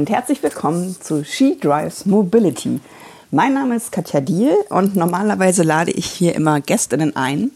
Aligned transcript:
Und 0.00 0.08
herzlich 0.08 0.42
willkommen 0.42 0.96
zu 0.98 1.26
She 1.26 1.58
Drives 1.60 2.06
Mobility. 2.06 2.80
Mein 3.30 3.52
Name 3.52 3.76
ist 3.76 3.92
Katja 3.92 4.22
Diel 4.22 4.54
und 4.70 4.96
normalerweise 4.96 5.62
lade 5.62 5.90
ich 5.90 6.06
hier 6.06 6.34
immer 6.34 6.62
Gästinnen 6.62 7.16
ein, 7.16 7.50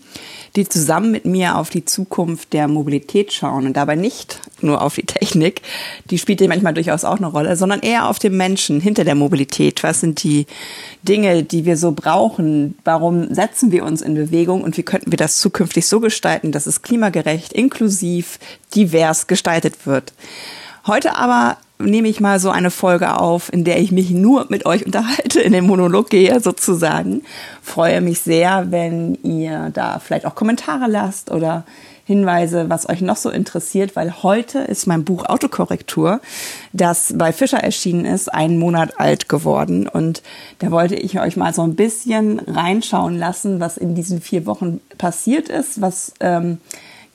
die 0.55 0.69
zusammen 0.69 1.11
mit 1.11 1.25
mir 1.25 1.57
auf 1.57 1.71
die 1.71 1.87
Zukunft 1.87 2.53
der 2.53 2.69
Mobilität 2.69 3.33
schauen 3.33 3.65
und 3.65 3.79
dabei 3.79 3.95
nicht 3.95 4.41
nur 4.61 4.83
auf 4.83 4.97
die 4.97 5.07
Technik, 5.07 5.63
die 6.11 6.19
spielt 6.19 6.43
ja 6.43 6.49
manchmal 6.49 6.75
durchaus 6.75 7.07
auch 7.07 7.17
eine 7.17 7.29
Rolle, 7.29 7.57
sondern 7.57 7.81
eher 7.81 8.11
auf 8.11 8.19
den 8.19 8.37
Menschen 8.37 8.79
hinter 8.79 9.05
der 9.05 9.15
Mobilität. 9.15 9.83
Was 9.83 10.01
sind 10.01 10.23
die 10.23 10.45
Dinge, 11.03 11.45
die 11.45 11.65
wir 11.65 11.79
so 11.79 11.93
brauchen? 11.93 12.77
Warum 12.85 13.33
setzen 13.33 13.73
wir 13.73 13.87
uns 13.87 14.03
in 14.03 14.17
Bewegung 14.17 14.63
und 14.63 14.77
wie 14.77 14.83
könnten 14.83 15.11
wir 15.11 15.17
das 15.17 15.39
zukünftig 15.39 15.87
so 15.87 15.99
gestalten, 15.99 16.53
dass 16.53 16.67
es 16.67 16.83
klimagerecht, 16.83 17.55
inklusiv, 17.55 18.39
divers 18.75 19.29
gestaltet 19.29 19.87
wird? 19.87 20.13
Heute 20.87 21.17
aber 21.17 21.57
nehme 21.79 22.09
ich 22.09 22.21
mal 22.21 22.39
so 22.39 22.51
eine 22.51 22.71
Folge 22.71 23.19
auf, 23.19 23.53
in 23.53 23.65
der 23.65 23.81
ich 23.81 23.93
mich 23.93 24.11
nur 24.11 24.47
mit 24.49 24.67
euch 24.67 24.87
unterhalte, 24.87 25.41
in 25.41 25.53
den 25.53 25.67
Monolog 25.67 26.11
gehe 26.11 26.39
sozusagen. 26.41 27.23
Freue 27.63 28.01
mich 28.01 28.21
sehr, 28.21 28.71
wenn 28.71 29.19
ihr 29.23 29.71
da 29.73 29.99
vielleicht 29.99 30.27
auch 30.27 30.35
Kommentare 30.35 30.89
lasst 30.89 31.31
oder 31.31 31.65
Hinweise, 32.07 32.69
was 32.69 32.89
euch 32.89 33.01
noch 33.01 33.17
so 33.17 33.31
interessiert, 33.31 33.97
weil 33.97 34.23
heute 34.23 34.59
ist 34.59 34.87
mein 34.87 35.05
Buch 35.05 35.25
Autokorrektur, 35.25 36.21
das 36.75 37.15
bei 37.17 37.33
Fischer 37.33 37.61
erschienen 37.61 38.05
ist, 38.05 38.33
einen 38.33 38.59
Monat 38.59 39.01
alt 39.01 39.31
geworden. 39.31 39.89
Und 39.89 40.23
da 40.59 40.71
wollte 40.71 40.97
ich 40.97 41.19
euch 41.19 41.39
mal 41.39 41.55
so 41.55 41.63
ein 41.63 41.77
bisschen 41.77 42.41
reinschauen 42.41 43.19
lassen, 43.19 43.59
was 43.59 43.79
in 43.79 43.95
diesen 43.95 44.21
vier 44.21 44.45
Wochen 44.45 44.81
passiert 44.99 45.49
ist, 45.49 45.81
was 45.81 46.13
ähm, 46.21 46.59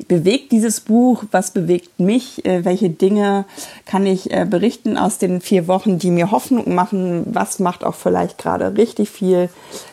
bewegt 0.07 0.51
dieses 0.51 0.79
Buch? 0.79 1.23
Was 1.31 1.51
bewegt 1.51 1.99
mich? 1.99 2.45
Äh, 2.45 2.65
welche 2.65 2.89
Dinge 2.89 3.45
kann 3.85 4.05
ich 4.05 4.31
äh, 4.31 4.45
berichten 4.49 4.97
aus 4.97 5.17
den 5.17 5.41
vier 5.41 5.67
Wochen, 5.67 5.99
die 5.99 6.11
mir 6.11 6.31
Hoffnung 6.31 6.73
machen? 6.73 7.25
Was 7.27 7.59
macht 7.59 7.83
auch 7.83 7.95
vielleicht 7.95 8.37
gerade 8.37 8.77
richtig 8.77 9.09
viel 9.09 9.49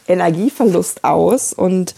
Energieverlust 0.07 1.05
aus? 1.05 1.53
Und 1.53 1.95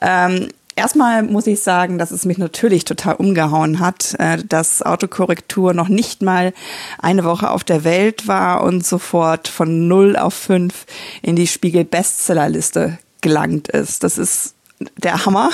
ähm, 0.00 0.48
Erstmal 0.74 1.22
muss 1.22 1.46
ich 1.46 1.60
sagen, 1.60 1.98
dass 1.98 2.10
es 2.12 2.24
mich 2.24 2.38
natürlich 2.38 2.84
total 2.84 3.16
umgehauen 3.16 3.78
hat, 3.78 4.14
äh, 4.18 4.38
dass 4.38 4.82
Autokorrektur 4.82 5.74
noch 5.74 5.88
nicht 5.88 6.22
mal 6.22 6.54
eine 6.98 7.24
Woche 7.24 7.50
auf 7.50 7.62
der 7.62 7.84
Welt 7.84 8.26
war 8.26 8.64
und 8.64 8.86
sofort 8.86 9.48
von 9.48 9.86
0 9.86 10.16
auf 10.16 10.32
5 10.32 10.86
in 11.20 11.36
die 11.36 11.46
Spiegel 11.46 11.84
Bestsellerliste 11.84 12.98
gelangt 13.20 13.68
ist. 13.68 14.02
Das 14.02 14.16
ist 14.16 14.54
der 14.96 15.24
Hammer. 15.24 15.50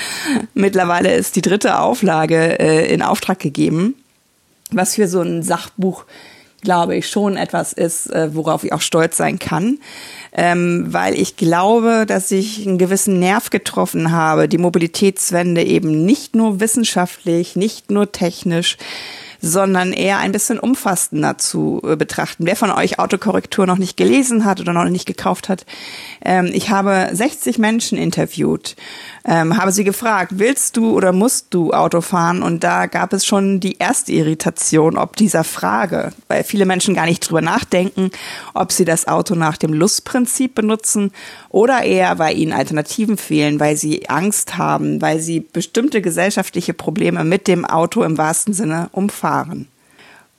Mittlerweile 0.54 1.14
ist 1.14 1.36
die 1.36 1.42
dritte 1.42 1.78
Auflage 1.78 2.58
äh, 2.58 2.92
in 2.92 3.02
Auftrag 3.02 3.38
gegeben, 3.38 3.94
was 4.70 4.94
für 4.94 5.08
so 5.08 5.20
ein 5.20 5.42
Sachbuch, 5.42 6.04
glaube 6.62 6.96
ich, 6.96 7.08
schon 7.08 7.36
etwas 7.36 7.72
ist, 7.72 8.06
äh, 8.12 8.34
worauf 8.34 8.64
ich 8.64 8.72
auch 8.72 8.80
stolz 8.80 9.16
sein 9.16 9.38
kann. 9.38 9.78
Ähm, 10.32 10.86
weil 10.88 11.14
ich 11.14 11.36
glaube, 11.36 12.04
dass 12.06 12.30
ich 12.30 12.66
einen 12.66 12.78
gewissen 12.78 13.18
Nerv 13.18 13.50
getroffen 13.50 14.12
habe, 14.12 14.48
die 14.48 14.58
Mobilitätswende 14.58 15.62
eben 15.62 16.04
nicht 16.04 16.34
nur 16.34 16.60
wissenschaftlich, 16.60 17.56
nicht 17.56 17.90
nur 17.90 18.12
technisch, 18.12 18.78
sondern 19.42 19.92
eher 19.92 20.18
ein 20.18 20.32
bisschen 20.32 20.58
umfassender 20.58 21.36
zu 21.36 21.82
äh, 21.84 21.96
betrachten. 21.96 22.46
Wer 22.46 22.56
von 22.56 22.70
euch 22.70 23.00
Autokorrektur 23.00 23.66
noch 23.66 23.76
nicht 23.76 23.96
gelesen 23.96 24.44
hat 24.44 24.60
oder 24.60 24.72
noch 24.72 24.84
nicht 24.84 25.04
gekauft 25.04 25.48
hat, 25.48 25.66
ähm, 26.24 26.50
ich 26.52 26.70
habe 26.70 27.08
60 27.12 27.58
Menschen 27.58 27.98
interviewt, 27.98 28.76
ähm, 29.24 29.56
habe 29.56 29.72
sie 29.72 29.84
gefragt, 29.84 30.32
willst 30.36 30.76
du 30.76 30.96
oder 30.96 31.12
musst 31.12 31.54
du 31.54 31.72
Auto 31.72 32.00
fahren? 32.00 32.42
Und 32.42 32.64
da 32.64 32.86
gab 32.86 33.12
es 33.12 33.24
schon 33.24 33.60
die 33.60 33.78
erste 33.78 34.12
Irritation 34.12 34.96
ob 34.96 35.16
dieser 35.16 35.44
Frage, 35.44 36.12
weil 36.28 36.44
viele 36.44 36.66
Menschen 36.66 36.94
gar 36.94 37.06
nicht 37.06 37.20
drüber 37.20 37.40
nachdenken, 37.40 38.10
ob 38.54 38.72
sie 38.72 38.84
das 38.84 39.06
Auto 39.06 39.34
nach 39.34 39.56
dem 39.56 39.72
Lustprinzip 39.72 40.54
benutzen 40.54 41.12
oder 41.50 41.82
eher, 41.82 42.18
weil 42.18 42.36
ihnen 42.36 42.52
Alternativen 42.52 43.16
fehlen, 43.16 43.60
weil 43.60 43.76
sie 43.76 44.08
Angst 44.08 44.58
haben, 44.58 45.00
weil 45.00 45.20
sie 45.20 45.40
bestimmte 45.40 46.02
gesellschaftliche 46.02 46.74
Probleme 46.74 47.24
mit 47.24 47.46
dem 47.46 47.64
Auto 47.64 48.02
im 48.02 48.18
wahrsten 48.18 48.54
Sinne 48.54 48.88
umfahren. 48.92 49.68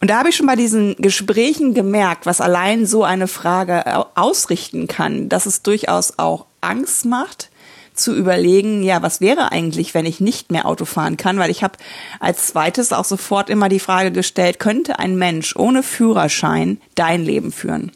Und 0.01 0.09
da 0.09 0.19
habe 0.19 0.27
ich 0.27 0.35
schon 0.35 0.47
bei 0.47 0.57
diesen 0.57 0.97
Gesprächen 0.97 1.73
gemerkt, 1.73 2.25
was 2.25 2.41
allein 2.41 2.85
so 2.85 3.05
eine 3.05 3.29
Frage 3.29 4.05
ausrichten 4.15 4.87
kann, 4.87 5.29
dass 5.29 5.45
es 5.45 5.61
durchaus 5.61 6.19
auch 6.19 6.45
Angst 6.59 7.05
macht, 7.05 7.49
zu 7.93 8.15
überlegen, 8.15 8.83
ja, 8.83 9.01
was 9.01 9.21
wäre 9.21 9.51
eigentlich, 9.51 9.93
wenn 9.93 10.05
ich 10.05 10.19
nicht 10.19 10.51
mehr 10.51 10.65
Auto 10.65 10.85
fahren 10.85 11.17
kann? 11.17 11.37
Weil 11.37 11.51
ich 11.51 11.63
habe 11.63 11.77
als 12.19 12.47
zweites 12.47 12.93
auch 12.93 13.05
sofort 13.05 13.49
immer 13.49 13.69
die 13.69 13.79
Frage 13.79 14.11
gestellt, 14.11 14.59
könnte 14.59 14.99
ein 14.99 15.17
Mensch 15.17 15.55
ohne 15.55 15.83
Führerschein 15.83 16.79
dein 16.95 17.23
Leben 17.23 17.51
führen? 17.51 17.91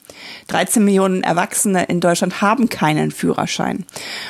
13 0.47 0.83
Millionen 0.83 1.23
Erwachsene 1.23 1.85
in 1.85 1.99
Deutschland 1.99 2.41
haben 2.41 2.69
keinen 2.69 3.11
Führerschein. 3.11 3.85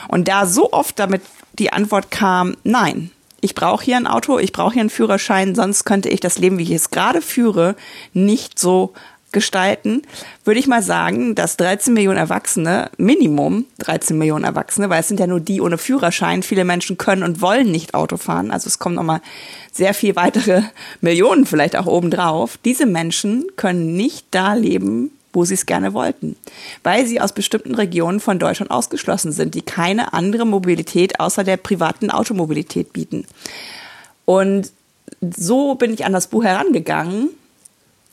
Und 0.08 0.28
da 0.28 0.46
so 0.46 0.72
oft 0.72 1.00
damit 1.00 1.22
die 1.60 1.74
Antwort 1.74 2.12
kam, 2.12 2.56
nein, 2.64 3.12
ich 3.42 3.56
brauche 3.56 3.84
hier 3.84 3.98
ein 3.98 4.08
Auto, 4.08 4.40
ich 4.40 4.52
brauche 4.52 4.74
hier 4.74 4.82
einen 4.82 4.90
Führerschein, 4.90 5.56
sonst 5.56 5.84
könnte 5.84 6.10
ich 6.10 6.20
das 6.20 6.40
Leben, 6.40 6.58
wie 6.58 6.64
ich 6.64 6.72
es 6.72 6.90
gerade 6.90 7.22
führe, 7.22 7.76
nicht 8.14 8.58
so 8.60 8.94
gestalten, 9.38 10.02
würde 10.44 10.60
ich 10.60 10.66
mal 10.66 10.82
sagen, 10.82 11.36
dass 11.36 11.58
13 11.58 11.94
Millionen 11.94 12.18
Erwachsene, 12.18 12.90
Minimum 12.98 13.66
13 13.78 14.18
Millionen 14.18 14.46
Erwachsene, 14.46 14.90
weil 14.90 15.02
es 15.02 15.08
sind 15.08 15.20
ja 15.20 15.28
nur 15.28 15.40
die 15.40 15.62
ohne 15.62 15.78
Führerschein, 15.78 16.42
viele 16.42 16.66
Menschen 16.66 16.98
können 16.98 17.22
und 17.22 17.40
wollen 17.40 17.72
nicht 17.72 17.94
Auto 17.94 18.18
fahren, 18.18 18.50
also 18.50 18.66
es 18.66 18.80
kommen 18.80 18.96
nochmal 18.96 19.22
sehr 19.72 19.94
viel 19.94 20.16
weitere 20.16 20.64
Millionen 21.02 21.46
vielleicht 21.46 21.76
auch 21.76 21.86
obendrauf. 21.86 22.58
Diese 22.66 22.88
Menschen 22.88 23.46
können 23.58 23.96
nicht 23.96 24.26
da 24.32 24.56
leben, 24.56 25.12
wo 25.34 25.46
sie 25.46 25.54
es 25.54 25.68
gerne 25.68 25.94
wollten, 25.94 26.36
weil 26.82 27.06
sie 27.06 27.22
aus 27.22 27.32
bestimmten 27.32 27.76
Regionen 27.76 28.20
von 28.20 28.40
Deutschland 28.40 28.72
ausgeschlossen 28.72 29.32
sind, 29.32 29.54
die 29.54 29.62
keine 29.62 30.14
andere 30.14 30.48
Mobilität 30.48 31.20
außer 31.20 31.44
der 31.44 31.58
privaten 31.58 32.10
Automobilität 32.10 32.92
bieten. 32.92 33.28
Und 34.26 34.72
so 35.22 35.76
bin 35.76 35.94
ich 35.94 36.06
an 36.06 36.14
das 36.14 36.26
Buch 36.26 36.44
herangegangen 36.44 37.30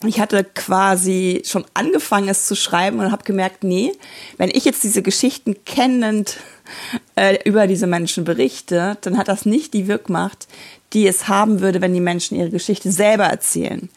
ich 0.09 0.21
hatte 0.21 0.45
quasi 0.45 1.43
schon 1.45 1.65
angefangen, 1.75 2.29
es 2.29 2.47
zu 2.47 2.55
schreiben 2.55 3.01
und 3.01 3.13
habe 3.13 3.25
gemerkt, 3.25 3.65
nee, 3.65 3.93
wenn 4.39 4.51
ich 4.51 4.65
jetzt 4.65 4.85
diese 4.85 5.03
Geschichten 5.03 5.57
kennend 5.65 6.39
äh, 7.17 7.39
über 7.45 7.67
diese 7.67 7.87
Menschen 7.87 8.25
berichte, 8.25 8.97
dann 9.01 9.19
hat 9.19 9.29
das 9.29 9.47
nicht 9.47 9.75
die 9.75 9.89
Wirkmacht, 9.89 10.49
die 10.93 11.07
es 11.07 11.29
haben 11.29 11.61
würde, 11.61 11.81
wenn 11.81 11.93
die 11.93 12.01
Menschen 12.01 12.39
ihre 12.39 12.51
Geschichte 12.51 12.93
selber 12.93 13.25
erzählen. 13.25 13.89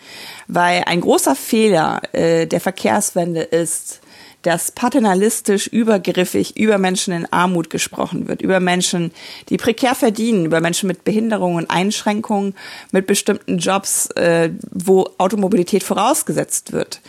Weil 0.48 0.84
ein 0.86 1.02
großer 1.02 1.36
Fehler 1.36 2.02
äh, 2.14 2.48
der 2.48 2.60
Verkehrswende 2.60 3.42
ist, 3.42 4.02
dass 4.48 4.72
paternalistisch, 4.72 5.68
übergriffig 5.68 6.56
über 6.56 6.78
Menschen 6.78 7.14
in 7.14 7.26
Armut 7.34 7.70
gesprochen 7.70 8.30
wird, 8.30 8.42
über 8.42 8.62
Menschen, 8.62 9.12
die 9.50 9.58
prekär 9.58 9.94
verdienen, 9.94 10.46
über 10.46 10.62
Menschen 10.62 10.88
mit 10.88 11.04
Behinderungen 11.04 11.58
und 11.58 11.70
Einschränkungen, 11.70 12.56
mit 12.94 13.08
bestimmten 13.08 13.58
Jobs, 13.58 14.10
äh, 14.12 14.52
wo 14.72 15.10
Automobilität 15.18 15.84
vorausgesetzt 15.84 16.72
wird. 16.72 17.02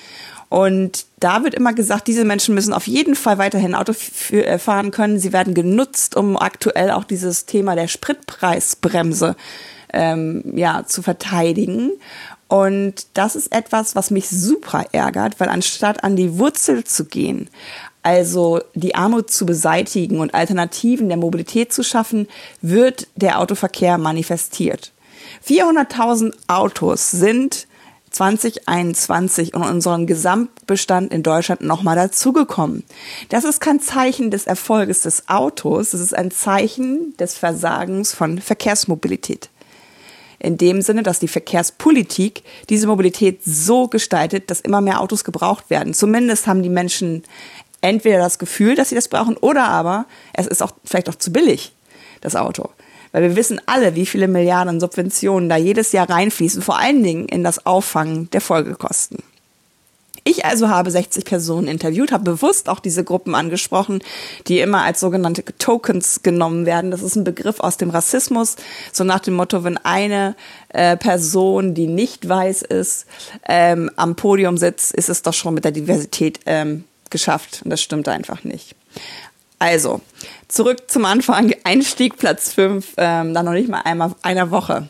Und 0.49 1.07
da 1.21 1.45
wird 1.45 1.55
immer 1.55 1.75
gesagt, 1.75 2.09
diese 2.09 2.25
Menschen 2.25 2.57
müssen 2.57 2.73
auf 2.73 2.89
jeden 2.89 3.15
Fall 3.15 3.39
weiterhin 3.39 3.77
Auto 3.77 3.93
äh, 4.33 4.59
fahren 4.59 4.91
können. 4.91 5.21
Sie 5.21 5.33
werden 5.33 5.55
genutzt, 5.55 6.17
um 6.17 6.37
aktuell 6.37 6.91
auch 6.91 7.05
dieses 7.05 7.47
Thema 7.47 7.77
der 7.77 7.87
Spritpreisbremse 7.87 9.37
ähm, 9.93 10.43
ja, 10.57 10.85
zu 10.87 11.03
verteidigen. 11.03 11.93
Und 12.49 13.07
das 13.13 13.37
ist 13.37 13.53
etwas, 13.53 13.95
was 13.95 14.11
mich 14.11 14.29
super 14.29 14.87
ärgert, 14.93 15.39
weil 15.39 15.51
anstatt 15.51 16.03
an 16.03 16.17
die 16.17 16.39
Wurzel 16.39 16.83
zu 16.83 17.05
gehen, 17.05 17.49
also 18.03 18.61
die 18.75 18.95
Armut 18.95 19.31
zu 19.31 19.45
beseitigen 19.45 20.19
und 20.19 20.35
Alternativen 20.35 21.09
der 21.09 21.19
Mobilität 21.19 21.75
zu 21.75 21.83
schaffen, 21.83 22.27
wird 22.63 23.07
der 23.17 23.39
Autoverkehr 23.39 23.99
manifestiert. 23.99 24.93
400.000 25.47 26.33
Autos 26.47 27.11
sind 27.11 27.67
2021 28.11 29.53
in 29.53 29.61
unserem 29.61 30.07
Gesamtbestand 30.07 31.13
in 31.13 31.23
Deutschland 31.23 31.61
nochmal 31.61 31.97
dazugekommen. 31.97 32.85
Das 33.29 33.45
ist 33.45 33.61
kein 33.61 33.81
Zeichen 33.81 34.31
des 34.31 34.47
Erfolges 34.47 35.03
des 35.03 35.29
Autos, 35.29 35.91
das 35.91 36.01
ist 36.01 36.17
ein 36.17 36.31
Zeichen 36.31 37.15
des 37.19 37.35
Versagens 37.35 38.15
von 38.15 38.39
Verkehrsmobilität 38.39 39.51
in 40.39 40.57
dem 40.57 40.83
Sinne, 40.83 41.03
dass 41.03 41.19
die 41.19 41.29
Verkehrspolitik 41.29 42.43
diese 42.69 42.87
Mobilität 42.87 43.41
so 43.45 43.89
gestaltet, 43.89 44.51
dass 44.51 44.61
immer 44.61 44.81
mehr 44.81 45.01
Autos 45.01 45.25
gebraucht 45.25 45.71
werden. 45.71 45.95
Zumindest 45.95 46.47
haben 46.47 46.63
die 46.63 46.69
Menschen 46.69 47.25
entweder 47.81 48.19
das 48.19 48.39
Gefühl, 48.39 48.75
dass 48.75 48.89
sie 48.89 48.95
das 48.95 49.09
brauchen, 49.09 49.37
oder 49.37 49.69
aber 49.69 50.07
es 50.33 50.47
ist 50.47 50.63
auch 50.63 50.73
vielleicht 50.85 51.09
auch 51.09 51.15
zu 51.15 51.33
billig, 51.33 51.73
das 52.21 52.37
Auto. 52.37 52.71
Weil 53.13 53.23
wir 53.23 53.37
wissen 53.37 53.61
alle, 53.67 53.95
wie 53.95 54.07
viele 54.07 54.29
Milliarden 54.29 54.81
Subventionen 54.81 55.49
da 55.49 55.57
jedes 55.57 55.93
Jahr 55.93 56.11
reinfließen, 56.11 56.63
vor 56.63 56.79
allen 56.79 57.03
Dingen 57.03 57.27
in 57.27 57.43
das 57.43 57.65
Auffangen 57.65 58.29
der 58.31 58.41
Folgekosten. 58.41 59.23
Ich 60.25 60.45
also 60.45 60.69
habe 60.69 60.91
60 60.91 61.25
Personen 61.25 61.69
interviewt, 61.69 62.13
habe 62.13 62.25
bewusst 62.25 62.69
auch 62.69 62.81
diese 62.81 63.05
Gruppen 63.05 63.35
angesprochen, 63.35 64.03
die 64.47 64.61
immer 64.61 64.83
als 64.83 65.01
sogenannte 65.01 65.45
Tokens 65.59 66.23
genommen 66.23 66.67
werden. 66.67 66.91
Das 66.91 67.03
ist 67.03 67.17
ein 67.17 67.25
Begriff 67.25 67.61
aus 67.61 67.77
dem 67.77 67.91
Rassismus, 67.91 68.57
so 68.93 69.05
nach 69.05 69.21
dem 69.21 69.35
Motto, 69.35 69.65
wenn 69.65 69.79
eine 69.79 70.37
äh, 70.69 70.97
Person, 70.97 71.75
die 71.75 71.87
nicht 71.87 72.29
weiß 72.29 72.63
ist, 72.63 73.07
ähm, 73.49 73.91
am 73.97 74.17
Podium 74.17 74.57
sitzt, 74.57 74.93
ist 74.93 75.09
es 75.09 75.23
doch 75.23 75.35
schon 75.35 75.55
mit 75.55 75.65
der 75.65 75.73
Diversität 75.73 76.41
ähm, 76.47 76.85
geschafft. 77.11 77.63
Und 77.65 77.71
das 77.71 77.81
stimmt 77.81 78.09
einfach 78.09 78.45
nicht. 78.45 78.75
Also, 79.59 80.01
zurück 80.47 80.91
zum 80.91 81.05
Anfang. 81.05 81.53
Einstieg 81.65 82.17
Platz 82.17 82.53
5, 82.53 82.95
ähm, 82.97 83.35
dann 83.35 83.45
noch 83.45 83.53
nicht 83.53 83.69
mal 83.69 83.81
einmal 83.81 84.15
einer 84.23 84.51
Woche. 84.51 84.89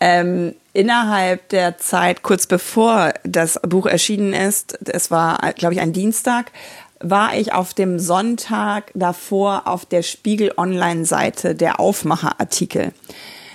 Ähm, 0.00 0.54
innerhalb 0.74 1.48
der 1.48 1.78
Zeit, 1.78 2.22
kurz 2.22 2.46
bevor 2.46 3.14
das 3.24 3.58
Buch 3.66 3.86
erschienen 3.86 4.34
ist, 4.34 4.78
es 4.86 5.10
war, 5.10 5.38
glaube 5.54 5.74
ich, 5.74 5.80
ein 5.80 5.94
Dienstag, 5.94 6.52
war 7.00 7.36
ich 7.36 7.52
auf 7.52 7.72
dem 7.72 7.98
Sonntag 7.98 8.90
davor 8.94 9.62
auf 9.66 9.86
der 9.86 10.02
Spiegel 10.02 10.52
Online-Seite 10.56 11.54
der 11.54 11.80
Aufmacher-Artikel. 11.80 12.92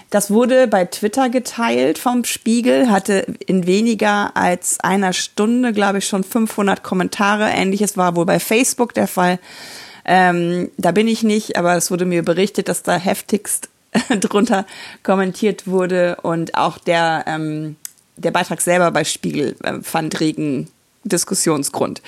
Das 0.10 0.32
wurde 0.32 0.68
bei 0.68 0.86
Twitter 0.86 1.30
geteilt 1.30 2.00
vom 2.00 2.24
Spiegel, 2.24 2.90
hatte 2.90 3.26
in 3.46 3.68
weniger 3.68 4.36
als 4.36 4.80
einer 4.80 5.14
Stunde, 5.14 5.72
glaube 5.72 6.00
ich, 6.00 6.08
schon 6.08 6.24
500 6.24 6.82
Kommentare. 6.82 7.50
Ähnliches 7.50 7.96
war 7.96 8.16
wohl 8.16 8.26
bei 8.26 8.40
Facebook 8.40 8.94
der 8.96 9.08
Fall. 9.08 9.40
Ähm, 10.06 10.72
da 10.78 10.92
bin 10.92 11.08
ich 11.08 11.22
nicht, 11.22 11.58
aber 11.58 11.76
es 11.76 11.92
wurde 11.92 12.06
mir 12.06 12.24
berichtet, 12.24 12.70
dass 12.70 12.82
da 12.82 12.96
heftigst 12.96 13.70
drunter 14.20 14.66
kommentiert 15.04 15.68
wurde 15.68 16.18
und 16.22 16.56
auch 16.56 16.78
der, 16.78 17.26
ähm, 17.28 17.76
der 18.18 18.32
Beitrag 18.32 18.62
selber 18.62 18.92
bei 18.92 19.04
Spiegel 19.04 19.56
äh, 19.64 19.82
fand 19.82 20.20
regen 20.20 20.70
Diskussionsgrund. 21.04 22.02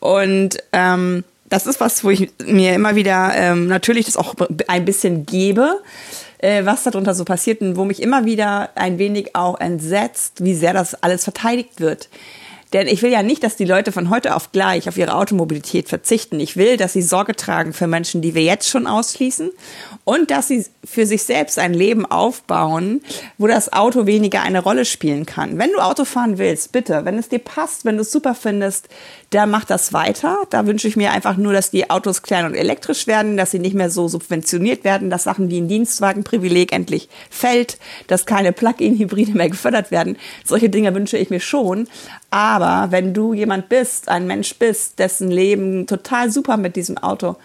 Und 0.00 0.58
ähm, 0.72 1.24
das 1.48 1.66
ist 1.66 1.80
was, 1.80 2.04
wo 2.04 2.10
ich 2.10 2.30
mir 2.44 2.74
immer 2.74 2.94
wieder 2.94 3.32
ähm, 3.34 3.66
natürlich 3.66 4.06
das 4.06 4.16
auch 4.16 4.34
ein 4.66 4.84
bisschen 4.84 5.26
gebe, 5.26 5.80
äh, 6.38 6.64
was 6.64 6.84
darunter 6.84 7.14
so 7.14 7.24
passiert 7.24 7.60
und 7.60 7.76
wo 7.76 7.84
mich 7.84 8.02
immer 8.02 8.24
wieder 8.24 8.70
ein 8.74 8.98
wenig 8.98 9.34
auch 9.34 9.58
entsetzt, 9.60 10.44
wie 10.44 10.54
sehr 10.54 10.72
das 10.72 10.94
alles 11.02 11.24
verteidigt 11.24 11.80
wird. 11.80 12.08
Denn 12.72 12.86
ich 12.86 13.02
will 13.02 13.10
ja 13.10 13.22
nicht, 13.22 13.42
dass 13.42 13.56
die 13.56 13.64
Leute 13.64 13.92
von 13.92 14.10
heute 14.10 14.34
auf 14.34 14.52
gleich 14.52 14.88
auf 14.88 14.98
ihre 14.98 15.14
Automobilität 15.14 15.88
verzichten. 15.88 16.38
Ich 16.38 16.56
will, 16.56 16.76
dass 16.76 16.92
sie 16.92 17.02
Sorge 17.02 17.34
tragen 17.34 17.72
für 17.72 17.86
Menschen, 17.86 18.20
die 18.20 18.34
wir 18.34 18.42
jetzt 18.42 18.68
schon 18.68 18.86
ausschließen 18.86 19.50
und 20.04 20.30
dass 20.30 20.48
sie 20.48 20.66
für 20.84 21.06
sich 21.06 21.22
selbst 21.22 21.58
ein 21.58 21.72
Leben 21.72 22.04
aufbauen, 22.06 23.00
wo 23.38 23.46
das 23.46 23.72
Auto 23.72 24.06
weniger 24.06 24.42
eine 24.42 24.62
Rolle 24.62 24.84
spielen 24.84 25.24
kann. 25.26 25.58
Wenn 25.58 25.72
du 25.72 25.78
Auto 25.78 26.04
fahren 26.04 26.38
willst, 26.38 26.72
bitte, 26.72 27.04
wenn 27.04 27.18
es 27.18 27.28
dir 27.28 27.38
passt, 27.38 27.84
wenn 27.84 27.96
du 27.96 28.02
es 28.02 28.12
super 28.12 28.34
findest, 28.34 28.88
dann 29.30 29.50
mach 29.50 29.64
das 29.64 29.92
weiter. 29.92 30.38
Da 30.50 30.66
wünsche 30.66 30.88
ich 30.88 30.96
mir 30.96 31.12
einfach 31.12 31.36
nur, 31.36 31.52
dass 31.52 31.70
die 31.70 31.90
Autos 31.90 32.22
klein 32.22 32.46
und 32.46 32.54
elektrisch 32.54 33.06
werden, 33.06 33.36
dass 33.36 33.50
sie 33.50 33.58
nicht 33.58 33.74
mehr 33.74 33.90
so 33.90 34.08
subventioniert 34.08 34.84
werden, 34.84 35.10
dass 35.10 35.24
Sachen 35.24 35.50
wie 35.50 35.60
ein 35.60 35.68
Dienstwagenprivileg 35.68 36.72
endlich 36.72 37.08
fällt, 37.30 37.78
dass 38.06 38.26
keine 38.26 38.52
Plug-in-Hybride 38.52 39.32
mehr 39.32 39.50
gefördert 39.50 39.90
werden. 39.90 40.16
Solche 40.44 40.70
Dinge 40.70 40.94
wünsche 40.94 41.18
ich 41.18 41.30
mir 41.30 41.40
schon. 41.40 41.88
Aber 42.30 42.88
wenn 42.90 43.14
du 43.14 43.32
jemand 43.32 43.68
bist, 43.68 44.08
ein 44.08 44.26
Mensch 44.26 44.54
bist, 44.56 44.98
dessen 44.98 45.30
Leben 45.30 45.86
total 45.86 46.30
super 46.30 46.56
mit 46.56 46.76
diesem 46.76 46.98
Auto 46.98 47.36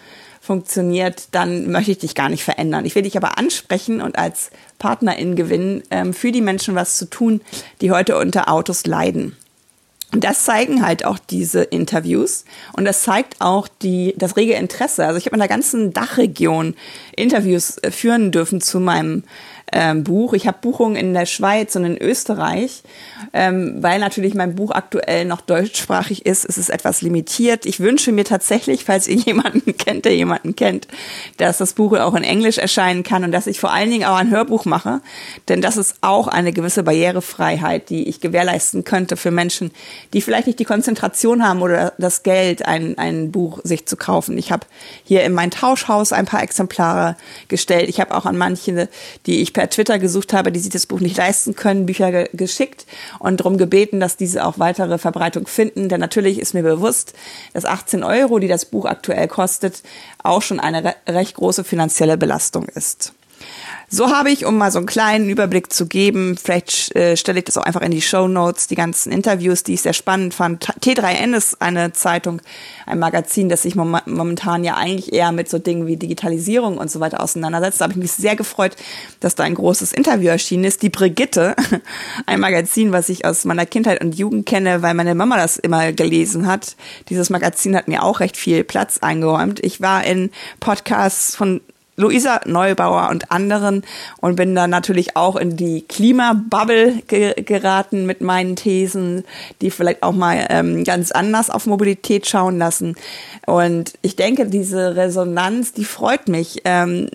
funktioniert, 0.41 1.30
dann 1.31 1.71
möchte 1.71 1.91
ich 1.91 2.00
dich 2.00 2.15
gar 2.15 2.27
nicht 2.27 2.44
verändern. 2.44 2.85
Ich 2.85 2.95
will 2.95 3.03
dich 3.03 3.15
aber 3.15 3.38
ansprechen 3.38 4.01
und 4.01 4.18
als 4.18 4.51
Partnerin 4.77 5.38
gewinnen, 5.38 5.83
ähm, 5.89 6.13
für 6.13 6.33
die 6.33 6.41
Menschen 6.41 6.75
was 6.75 6.97
zu 6.97 7.06
tun, 7.06 7.39
die 7.80 7.91
heute 7.91 8.18
unter 8.18 8.50
Autos 8.50 8.85
leiden. 8.85 9.38
Und 10.12 10.25
das 10.25 10.44
zeigen 10.44 10.86
halt 10.86 11.06
auch 11.06 11.18
diese 11.18 11.63
Interviews 11.63 12.45
und 12.74 12.86
das 12.86 13.01
zeigt 13.03 13.39
auch 13.39 13.68
die, 13.68 14.13
das 14.18 14.36
rege 14.36 14.53
Interesse. 14.53 15.07
Also 15.07 15.18
ich 15.18 15.25
habe 15.25 15.38
in 15.38 15.39
der 15.39 15.47
ganzen 15.47 15.91
Dachregion 15.91 16.75
Interviews 17.15 17.77
äh, 17.79 17.89
führen 17.89 18.31
dürfen 18.31 18.59
zu 18.59 18.79
meinem 18.79 19.24
ähm, 19.73 20.03
Buch. 20.03 20.33
Ich 20.33 20.47
habe 20.47 20.59
Buchungen 20.61 20.95
in 20.95 21.13
der 21.13 21.25
Schweiz 21.25 21.75
und 21.75 21.83
in 21.83 21.97
Österreich, 21.97 22.83
ähm, 23.33 23.77
weil 23.81 23.99
natürlich 23.99 24.35
mein 24.35 24.55
Buch 24.55 24.71
aktuell 24.71 25.25
noch 25.25 25.41
deutschsprachig 25.41 26.25
ist, 26.25 26.45
ist 26.45 26.57
es 26.57 26.69
etwas 26.69 27.01
limitiert. 27.01 27.65
Ich 27.65 27.79
wünsche 27.79 28.11
mir 28.11 28.23
tatsächlich, 28.23 28.85
falls 28.85 29.07
ihr 29.07 29.15
jemanden 29.15 29.75
kennt, 29.77 30.05
der 30.05 30.15
jemanden 30.15 30.55
kennt, 30.55 30.87
dass 31.37 31.57
das 31.57 31.73
Buch 31.73 31.97
auch 31.97 32.13
in 32.13 32.23
Englisch 32.23 32.59
erscheinen 32.59 33.03
kann 33.03 33.23
und 33.23 33.31
dass 33.31 33.47
ich 33.47 33.59
vor 33.59 33.73
allen 33.73 33.89
Dingen 33.89 34.05
auch 34.05 34.15
ein 34.15 34.29
Hörbuch 34.29 34.65
mache, 34.65 35.01
denn 35.49 35.61
das 35.61 35.77
ist 35.77 35.95
auch 36.01 36.27
eine 36.27 36.53
gewisse 36.53 36.83
Barrierefreiheit, 36.83 37.89
die 37.89 38.07
ich 38.07 38.21
gewährleisten 38.21 38.83
könnte 38.83 39.17
für 39.17 39.31
Menschen, 39.31 39.71
die 40.13 40.21
vielleicht 40.21 40.47
nicht 40.47 40.59
die 40.59 40.65
Konzentration 40.65 41.45
haben 41.45 41.61
oder 41.63 41.93
das 41.97 42.21
Geld, 42.21 42.65
ein, 42.65 42.97
ein 42.99 43.31
Buch 43.31 43.59
sich 43.63 43.87
zu 43.87 43.97
kaufen. 43.97 44.37
Ich 44.37 44.51
habe 44.51 44.67
hier 45.03 45.23
in 45.23 45.33
mein 45.33 45.49
Tauschhaus 45.49 46.13
ein 46.13 46.25
paar 46.25 46.43
Exemplare 46.43 47.17
gestellt. 47.47 47.89
Ich 47.89 47.99
habe 47.99 48.15
auch 48.15 48.25
an 48.25 48.37
manche, 48.37 48.87
die 49.25 49.41
ich 49.41 49.53
per 49.53 49.62
per 49.63 49.69
Twitter 49.69 49.98
gesucht 49.98 50.33
habe, 50.33 50.51
die 50.51 50.60
sich 50.60 50.71
das 50.71 50.88
Buch 50.88 51.00
nicht 51.00 51.15
leisten 51.15 51.56
können, 51.56 51.86
Bücher 51.86 52.12
ge 52.12 52.27
geschickt 52.33 52.86
und 53.19 53.39
darum 53.39 53.57
gebeten, 53.57 54.01
dass 54.01 54.18
diese 54.18 54.45
auch 54.45 54.60
weitere 54.60 54.98
Verbreitung 54.98 55.48
finden. 55.48 55.88
Denn 55.88 56.01
natürlich 56.01 56.38
ist 56.38 56.54
mir 56.54 56.63
bewusst, 56.63 57.13
dass 57.54 57.63
18 57.63 58.04
Euro, 58.04 58.39
die 58.39 58.50
das 58.50 58.65
Buch 58.65 58.83
aktuell 58.83 59.30
kostet, 59.30 59.81
auch 60.21 60.42
schon 60.42 60.60
eine 60.60 60.83
re 60.83 60.95
recht 61.07 61.36
große 61.36 61.63
finanzielle 61.63 62.18
Belastung 62.18 62.65
ist. 62.65 63.13
So 63.93 64.09
habe 64.09 64.31
ich, 64.31 64.45
um 64.45 64.57
mal 64.57 64.71
so 64.71 64.79
einen 64.79 64.87
kleinen 64.87 65.29
Überblick 65.29 65.71
zu 65.71 65.85
geben, 65.85 66.35
vielleicht 66.35 66.95
äh, 66.95 67.15
stelle 67.15 67.37
ich 67.37 67.45
das 67.45 67.59
auch 67.59 67.63
einfach 67.63 67.81
in 67.81 67.91
die 67.91 68.01
Show 68.01 68.27
Notes, 68.27 68.65
die 68.65 68.73
ganzen 68.73 69.11
Interviews, 69.11 69.61
die 69.61 69.75
ich 69.75 69.83
sehr 69.83 69.93
spannend 69.93 70.33
fand. 70.33 70.65
T3N 70.65 71.35
ist 71.35 71.61
eine 71.61 71.93
Zeitung, 71.93 72.41
ein 72.87 72.97
Magazin, 72.97 73.49
das 73.49 73.61
sich 73.61 73.75
mom 73.75 73.95
momentan 74.07 74.63
ja 74.63 74.77
eigentlich 74.77 75.13
eher 75.13 75.31
mit 75.31 75.47
so 75.47 75.59
Dingen 75.59 75.85
wie 75.85 75.97
Digitalisierung 75.97 76.79
und 76.79 76.89
so 76.89 77.01
weiter 77.01 77.21
auseinandersetzt. 77.21 77.81
Da 77.81 77.83
habe 77.83 77.93
ich 77.93 77.99
mich 77.99 78.11
sehr 78.13 78.35
gefreut, 78.35 78.75
dass 79.19 79.35
da 79.35 79.43
ein 79.43 79.53
großes 79.53 79.93
Interview 79.93 80.29
erschienen 80.29 80.63
ist. 80.63 80.81
Die 80.81 80.89
Brigitte, 80.89 81.55
ein 82.25 82.39
Magazin, 82.39 82.93
was 82.93 83.09
ich 83.09 83.25
aus 83.25 83.45
meiner 83.45 83.67
Kindheit 83.67 84.03
und 84.03 84.15
Jugend 84.15 84.47
kenne, 84.47 84.81
weil 84.81 84.95
meine 84.95 85.13
Mama 85.13 85.37
das 85.37 85.57
immer 85.57 85.91
gelesen 85.91 86.47
hat. 86.47 86.77
Dieses 87.09 87.29
Magazin 87.29 87.75
hat 87.75 87.87
mir 87.87 88.01
auch 88.01 88.21
recht 88.21 88.37
viel 88.37 88.63
Platz 88.63 88.97
eingeräumt. 89.01 89.59
Ich 89.63 89.81
war 89.81 90.03
in 90.03 90.31
Podcasts 90.59 91.35
von 91.35 91.61
Luisa 91.95 92.41
Neubauer 92.45 93.09
und 93.09 93.31
anderen 93.31 93.83
und 94.19 94.35
bin 94.35 94.55
dann 94.55 94.69
natürlich 94.69 95.15
auch 95.15 95.35
in 95.35 95.55
die 95.57 95.81
Klimabubble 95.81 97.03
ge 97.07 97.33
geraten 97.43 98.05
mit 98.05 98.21
meinen 98.21 98.55
Thesen, 98.55 99.23
die 99.62 99.69
vielleicht 99.69 100.01
auch 100.03 100.12
mal 100.12 100.47
ähm, 100.50 100.83
ganz 100.83 101.12
anders 101.12 101.50
auf 101.50 101.65
Mobilität 101.67 102.27
schauen 102.27 102.57
lassen. 102.57 102.95
Und 103.45 103.93
ich 104.01 104.15
denke, 104.15 104.47
diese 104.47 104.95
Resonanz, 104.95 105.73
die 105.73 105.85
freut 105.85 106.27
mich. 106.27 106.62
Ähm, 106.65 107.09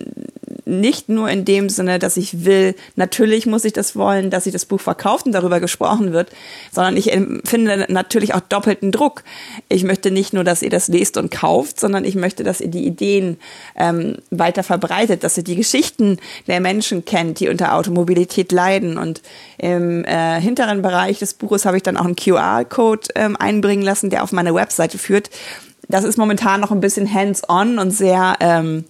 nicht 0.69 1.09
nur 1.09 1.29
in 1.31 1.45
dem 1.45 1.69
Sinne, 1.69 1.99
dass 1.99 2.17
ich 2.17 2.45
will, 2.45 2.75
natürlich 2.95 3.47
muss 3.47 3.65
ich 3.65 3.73
das 3.73 3.97
wollen, 3.97 4.31
dass 4.31 4.45
sich 4.45 4.53
das 4.53 4.67
Buch 4.67 4.81
verkauft 4.81 5.27
und 5.27 5.33
darüber 5.33 5.61
gesprochen 5.61 6.13
wird, 6.13 6.31
sondern 6.71 6.97
ich 6.97 7.13
empfinde 7.13 7.87
natürlich 7.89 8.35
auch 8.35 8.41
doppelten 8.41 8.93
Druck. 8.93 9.25
Ich 9.69 9.85
möchte 9.85 10.11
nicht 10.11 10.33
nur, 10.33 10.45
dass 10.45 10.63
ihr 10.63 10.71
das 10.71 10.89
lest 10.89 11.17
und 11.17 11.31
kauft, 11.31 11.81
sondern 11.81 12.05
ich 12.05 12.15
möchte, 12.15 12.45
dass 12.45 12.61
ihr 12.61 12.69
die 12.69 12.87
Ideen 12.87 13.39
ähm, 13.77 14.17
weiter 14.31 14.63
verbreitet, 14.63 15.25
dass 15.25 15.39
ihr 15.39 15.45
die 15.45 15.57
Geschichten 15.57 16.19
der 16.47 16.61
Menschen 16.61 17.05
kennt, 17.05 17.41
die 17.41 17.49
unter 17.49 17.75
Automobilität 17.75 18.53
leiden. 18.53 18.99
Und 18.99 19.23
im 19.57 20.05
äh, 20.05 20.41
hinteren 20.41 20.83
Bereich 20.83 21.19
des 21.19 21.35
Buches 21.35 21.65
habe 21.65 21.79
ich 21.79 21.83
dann 21.83 21.97
auch 21.97 22.05
einen 22.05 22.17
QR-Code 22.17 23.09
ähm, 23.15 23.37
einbringen 23.37 23.83
lassen, 23.83 24.11
der 24.11 24.23
auf 24.23 24.33
meine 24.33 24.55
Webseite 24.55 24.99
führt. 24.99 25.31
Das 25.89 26.05
ist 26.05 26.19
momentan 26.19 26.61
noch 26.61 26.71
ein 26.71 26.81
bisschen 26.81 27.13
hands-on 27.13 27.79
und 27.79 27.91
sehr 27.91 28.37
ähm, 28.41 28.85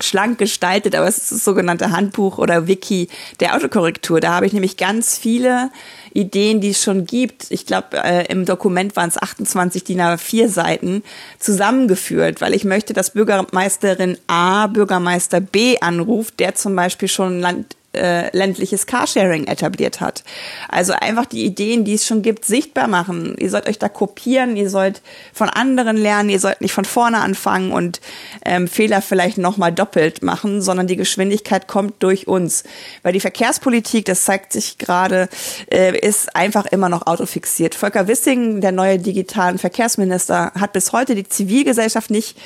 schlank 0.00 0.38
gestaltet, 0.38 0.94
aber 0.94 1.08
es 1.08 1.18
ist 1.18 1.32
das 1.32 1.44
sogenannte 1.44 1.90
Handbuch 1.90 2.38
oder 2.38 2.66
Wiki 2.66 3.08
der 3.40 3.54
Autokorrektur. 3.56 4.20
Da 4.20 4.34
habe 4.34 4.46
ich 4.46 4.52
nämlich 4.52 4.76
ganz 4.76 5.16
viele 5.16 5.70
Ideen, 6.12 6.60
die 6.60 6.70
es 6.70 6.82
schon 6.82 7.06
gibt. 7.06 7.46
Ich 7.50 7.66
glaube, 7.66 8.02
äh, 8.02 8.26
im 8.30 8.44
Dokument 8.44 8.96
waren 8.96 9.08
es 9.08 9.20
28 9.20 9.84
DIN 9.84 10.00
A4 10.00 10.48
Seiten 10.48 11.02
zusammengeführt, 11.38 12.40
weil 12.40 12.54
ich 12.54 12.64
möchte, 12.64 12.92
dass 12.92 13.10
Bürgermeisterin 13.10 14.18
A 14.26 14.66
Bürgermeister 14.66 15.40
B 15.40 15.78
anruft, 15.80 16.40
der 16.40 16.54
zum 16.54 16.76
Beispiel 16.76 17.08
schon 17.08 17.40
Land 17.40 17.76
äh, 17.96 18.36
ländliches 18.36 18.86
Carsharing 18.86 19.46
etabliert 19.46 20.00
hat. 20.00 20.24
Also 20.68 20.92
einfach 20.92 21.26
die 21.26 21.44
Ideen, 21.44 21.84
die 21.84 21.94
es 21.94 22.06
schon 22.06 22.22
gibt, 22.22 22.44
sichtbar 22.44 22.88
machen. 22.88 23.36
Ihr 23.38 23.50
sollt 23.50 23.68
euch 23.68 23.78
da 23.78 23.88
kopieren, 23.88 24.56
ihr 24.56 24.70
sollt 24.70 25.02
von 25.32 25.48
anderen 25.48 25.96
lernen, 25.96 26.30
ihr 26.30 26.40
sollt 26.40 26.60
nicht 26.60 26.72
von 26.72 26.84
vorne 26.84 27.18
anfangen 27.18 27.72
und 27.72 28.00
ähm, 28.44 28.68
Fehler 28.68 29.02
vielleicht 29.02 29.38
nochmal 29.38 29.72
doppelt 29.72 30.22
machen, 30.22 30.62
sondern 30.62 30.86
die 30.86 30.96
Geschwindigkeit 30.96 31.66
kommt 31.66 32.02
durch 32.02 32.26
uns. 32.28 32.64
Weil 33.02 33.12
die 33.12 33.20
Verkehrspolitik, 33.20 34.04
das 34.04 34.24
zeigt 34.24 34.52
sich 34.52 34.78
gerade, 34.78 35.28
äh, 35.72 35.98
ist 35.98 36.34
einfach 36.36 36.66
immer 36.66 36.88
noch 36.88 37.06
autofixiert. 37.06 37.74
Volker 37.74 38.08
Wissing, 38.08 38.60
der 38.60 38.72
neue 38.72 38.98
digitalen 38.98 39.58
Verkehrsminister, 39.58 40.52
hat 40.58 40.72
bis 40.72 40.92
heute 40.92 41.14
die 41.14 41.28
Zivilgesellschaft 41.28 42.10
nicht 42.10 42.36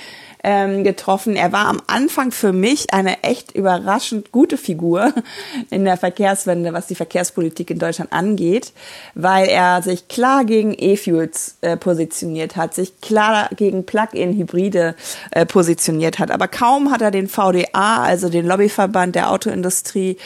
ähm, 0.42 0.84
getroffen. 0.84 1.36
Er 1.36 1.52
war 1.52 1.66
am 1.66 1.80
Anfang 1.86 2.32
für 2.32 2.52
mich 2.52 2.92
eine 2.92 3.22
echt 3.22 3.52
überraschend 3.52 4.32
gute 4.32 4.56
Figur 4.56 5.12
in 5.70 5.84
der 5.84 5.96
Verkehrswende, 5.96 6.72
was 6.72 6.86
die 6.86 6.94
Verkehrspolitik 6.94 7.70
in 7.70 7.78
Deutschland 7.78 8.12
angeht, 8.12 8.72
weil 9.14 9.48
er 9.48 9.82
sich 9.82 10.08
klar 10.08 10.44
gegen 10.44 10.74
E-Fuels 10.76 11.56
äh, 11.60 11.76
positioniert 11.76 12.56
hat, 12.56 12.74
sich 12.74 13.00
klar 13.00 13.50
gegen 13.56 13.84
Plug-in-Hybride 13.84 14.94
äh, 15.30 15.46
positioniert 15.46 16.18
hat. 16.18 16.30
Aber 16.30 16.48
kaum 16.48 16.90
hat 16.90 17.02
er 17.02 17.10
den 17.10 17.28
VDA, 17.28 18.02
also 18.02 18.28
den 18.28 18.46
Lobbyverband 18.46 19.14
der 19.14 19.30
Autoindustrie, 19.30 20.16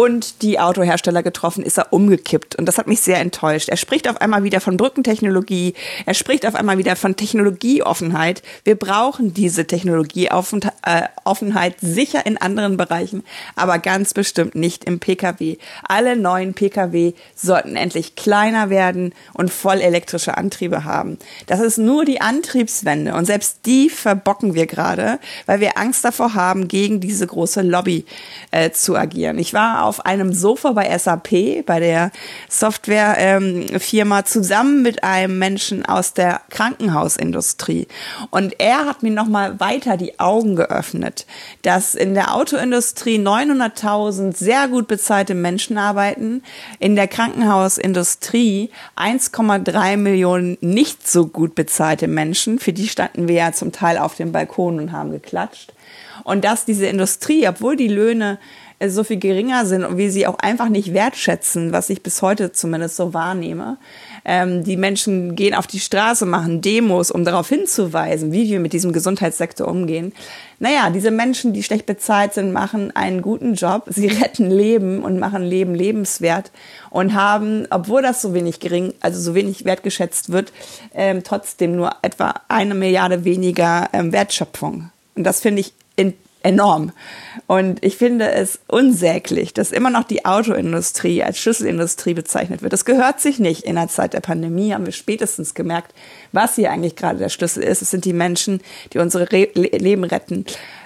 und 0.00 0.40
die 0.40 0.58
Autohersteller 0.58 1.22
getroffen, 1.22 1.62
ist 1.62 1.76
er 1.76 1.92
umgekippt. 1.92 2.56
Und 2.56 2.64
das 2.64 2.78
hat 2.78 2.86
mich 2.86 3.02
sehr 3.02 3.20
enttäuscht. 3.20 3.68
Er 3.68 3.76
spricht 3.76 4.08
auf 4.08 4.22
einmal 4.22 4.44
wieder 4.44 4.62
von 4.62 4.78
Brückentechnologie. 4.78 5.74
Er 6.06 6.14
spricht 6.14 6.46
auf 6.46 6.54
einmal 6.54 6.78
wieder 6.78 6.96
von 6.96 7.16
Technologieoffenheit. 7.16 8.42
Wir 8.64 8.76
brauchen 8.76 9.34
diese 9.34 9.66
Technologieoffenheit 9.66 11.74
sicher 11.82 12.24
in 12.24 12.38
anderen 12.38 12.78
Bereichen, 12.78 13.24
aber 13.56 13.78
ganz 13.78 14.14
bestimmt 14.14 14.54
nicht 14.54 14.84
im 14.84 15.00
Pkw. 15.00 15.58
Alle 15.86 16.16
neuen 16.16 16.54
Pkw 16.54 17.12
sollten 17.34 17.76
endlich 17.76 18.16
kleiner 18.16 18.70
werden 18.70 19.12
und 19.34 19.52
voll 19.52 19.82
elektrische 19.82 20.38
Antriebe 20.38 20.84
haben. 20.84 21.18
Das 21.46 21.60
ist 21.60 21.76
nur 21.76 22.06
die 22.06 22.22
Antriebswende. 22.22 23.12
Und 23.12 23.26
selbst 23.26 23.66
die 23.66 23.90
verbocken 23.90 24.54
wir 24.54 24.66
gerade, 24.66 25.18
weil 25.44 25.60
wir 25.60 25.76
Angst 25.76 26.06
davor 26.06 26.32
haben, 26.32 26.68
gegen 26.68 27.00
diese 27.00 27.26
große 27.26 27.60
Lobby 27.60 28.06
äh, 28.50 28.70
zu 28.70 28.96
agieren. 28.96 29.38
Ich 29.38 29.52
war 29.52 29.89
auf 29.90 30.06
einem 30.06 30.32
Sofa 30.32 30.70
bei 30.70 30.96
SAP, 30.96 31.66
bei 31.66 31.80
der 31.80 32.12
Softwarefirma, 32.48 34.18
ähm, 34.20 34.24
zusammen 34.24 34.82
mit 34.82 35.02
einem 35.02 35.36
Menschen 35.36 35.84
aus 35.84 36.14
der 36.14 36.42
Krankenhausindustrie. 36.48 37.88
Und 38.30 38.54
er 38.60 38.86
hat 38.86 39.02
mir 39.02 39.10
nochmal 39.10 39.58
weiter 39.58 39.96
die 39.96 40.20
Augen 40.20 40.54
geöffnet, 40.54 41.26
dass 41.62 41.96
in 41.96 42.14
der 42.14 42.36
Autoindustrie 42.36 43.18
900.000 43.18 44.36
sehr 44.36 44.68
gut 44.68 44.86
bezahlte 44.86 45.34
Menschen 45.34 45.76
arbeiten, 45.76 46.44
in 46.78 46.94
der 46.94 47.08
Krankenhausindustrie 47.08 48.70
1,3 48.96 49.96
Millionen 49.96 50.56
nicht 50.60 51.10
so 51.10 51.26
gut 51.26 51.56
bezahlte 51.56 52.06
Menschen. 52.06 52.60
Für 52.60 52.72
die 52.72 52.86
standen 52.86 53.26
wir 53.26 53.34
ja 53.34 53.52
zum 53.52 53.72
Teil 53.72 53.98
auf 53.98 54.14
dem 54.14 54.30
Balkon 54.30 54.78
und 54.78 54.92
haben 54.92 55.10
geklatscht. 55.10 55.72
Und 56.22 56.44
dass 56.44 56.64
diese 56.64 56.86
Industrie, 56.86 57.48
obwohl 57.48 57.74
die 57.74 57.88
Löhne 57.88 58.38
so 58.88 59.04
viel 59.04 59.18
geringer 59.18 59.66
sind 59.66 59.84
und 59.84 59.98
wir 59.98 60.10
sie 60.10 60.26
auch 60.26 60.38
einfach 60.38 60.70
nicht 60.70 60.94
wertschätzen, 60.94 61.72
was 61.72 61.90
ich 61.90 62.02
bis 62.02 62.22
heute 62.22 62.52
zumindest 62.52 62.96
so 62.96 63.12
wahrnehme. 63.12 63.76
Ähm, 64.24 64.64
die 64.64 64.78
Menschen 64.78 65.36
gehen 65.36 65.54
auf 65.54 65.66
die 65.66 65.80
Straße, 65.80 66.24
machen 66.24 66.62
Demos, 66.62 67.10
um 67.10 67.24
darauf 67.24 67.48
hinzuweisen, 67.48 68.32
wie 68.32 68.48
wir 68.48 68.58
mit 68.58 68.72
diesem 68.72 68.92
Gesundheitssektor 68.92 69.68
umgehen. 69.68 70.14
Naja, 70.58 70.88
diese 70.90 71.10
Menschen, 71.10 71.52
die 71.52 71.62
schlecht 71.62 71.84
bezahlt 71.84 72.32
sind, 72.32 72.52
machen 72.52 72.94
einen 72.96 73.20
guten 73.20 73.54
Job. 73.54 73.84
Sie 73.88 74.06
retten 74.08 74.50
Leben 74.50 75.02
und 75.02 75.18
machen 75.18 75.42
Leben 75.42 75.74
lebenswert 75.74 76.50
und 76.88 77.14
haben, 77.14 77.66
obwohl 77.70 78.00
das 78.00 78.22
so 78.22 78.32
wenig 78.32 78.60
gering, 78.60 78.94
also 79.00 79.20
so 79.20 79.34
wenig 79.34 79.66
wertgeschätzt 79.66 80.32
wird, 80.32 80.52
ähm, 80.94 81.22
trotzdem 81.22 81.76
nur 81.76 81.96
etwa 82.00 82.34
eine 82.48 82.74
Milliarde 82.74 83.24
weniger 83.24 83.90
ähm, 83.92 84.12
Wertschöpfung. 84.12 84.90
Und 85.16 85.24
das 85.24 85.40
finde 85.40 85.60
ich 85.60 85.74
in 85.96 86.14
enorm. 86.42 86.92
Und 87.46 87.84
ich 87.84 87.96
finde 87.96 88.30
es 88.30 88.60
unsäglich, 88.66 89.52
dass 89.52 89.72
immer 89.72 89.90
noch 89.90 90.04
die 90.04 90.24
Autoindustrie 90.24 91.22
als 91.22 91.38
Schlüsselindustrie 91.38 92.14
bezeichnet 92.14 92.62
wird. 92.62 92.72
Das 92.72 92.84
gehört 92.84 93.20
sich 93.20 93.38
nicht. 93.38 93.64
In 93.64 93.76
der 93.76 93.88
Zeit 93.88 94.14
der 94.14 94.20
Pandemie 94.20 94.72
haben 94.72 94.86
wir 94.86 94.92
spätestens 94.92 95.54
gemerkt, 95.54 95.94
was 96.32 96.54
hier 96.54 96.70
eigentlich 96.70 96.96
gerade 96.96 97.18
der 97.18 97.28
Schlüssel 97.28 97.62
ist. 97.62 97.82
Es 97.82 97.90
sind 97.90 98.04
die 98.04 98.12
Menschen, 98.12 98.60
die 98.92 98.98
unsere 98.98 99.30
Re 99.30 99.48
Leben 99.54 100.04
retten. 100.04 100.44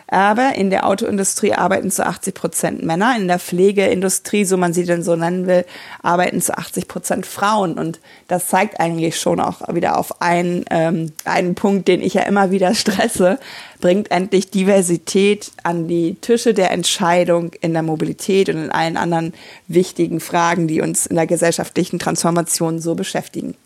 Aber 0.08 0.54
in 0.54 0.70
der 0.70 0.86
Autoindustrie 0.86 1.54
arbeiten 1.54 1.90
zu 1.90 2.06
80 2.06 2.34
Prozent 2.34 2.82
Männer. 2.82 3.16
In 3.18 3.26
der 3.26 3.38
Pflegeindustrie, 3.38 4.44
so 4.44 4.56
man 4.56 4.72
sie 4.72 4.84
denn 4.84 5.02
so 5.02 5.16
nennen 5.16 5.46
will, 5.46 5.64
arbeiten 6.02 6.40
zu 6.40 6.56
80 6.56 6.88
Prozent 6.88 7.26
Frauen. 7.26 7.78
Und 7.78 8.00
das 8.28 8.48
zeigt 8.48 8.80
eigentlich 8.80 9.18
schon 9.18 9.40
auch 9.40 9.74
wieder 9.74 9.98
auf 9.98 10.20
einen, 10.20 10.64
ähm, 10.70 11.12
einen 11.24 11.54
Punkt, 11.54 11.88
den 11.88 12.02
ich 12.02 12.14
ja 12.14 12.22
immer 12.22 12.50
wieder 12.50 12.74
stresse. 12.74 13.38
Bringt 13.80 14.10
endlich 14.10 14.50
Diversität 14.50 15.52
an 15.62 15.88
die 15.88 16.14
Tische 16.20 16.54
der 16.54 16.70
Entscheidung 16.70 17.52
in 17.60 17.72
der 17.72 17.82
Mobilität 17.82 18.48
und 18.48 18.56
in 18.56 18.70
allen 18.70 18.96
anderen 18.96 19.32
wichtigen 19.68 20.20
Fragen, 20.20 20.68
die 20.68 20.80
uns 20.80 21.06
in 21.06 21.16
der 21.16 21.26
gesellschaftlichen 21.26 21.98
Transformation 21.98 22.78
so 22.80 22.94
beschäftigen 22.94 23.56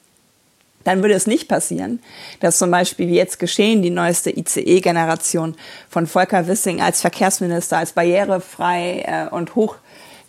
dann 0.89 1.03
würde 1.03 1.15
es 1.15 1.27
nicht 1.27 1.49
passieren, 1.49 2.01
dass 2.41 2.57
zum 2.57 2.71
Beispiel 2.71 3.09
wie 3.09 3.17
jetzt 3.17 3.39
geschehen 3.39 3.83
die 3.83 3.91
neueste 3.91 4.31
ICE-Generation 4.31 5.55
von 5.91 6.07
Volker 6.07 6.49
Wissing 6.49 6.81
als 6.81 7.03
Verkehrsminister 7.03 7.77
als 7.77 7.93
barrierefrei 7.93 9.05
äh, 9.07 9.35
und 9.35 9.55
hoch 9.55 9.77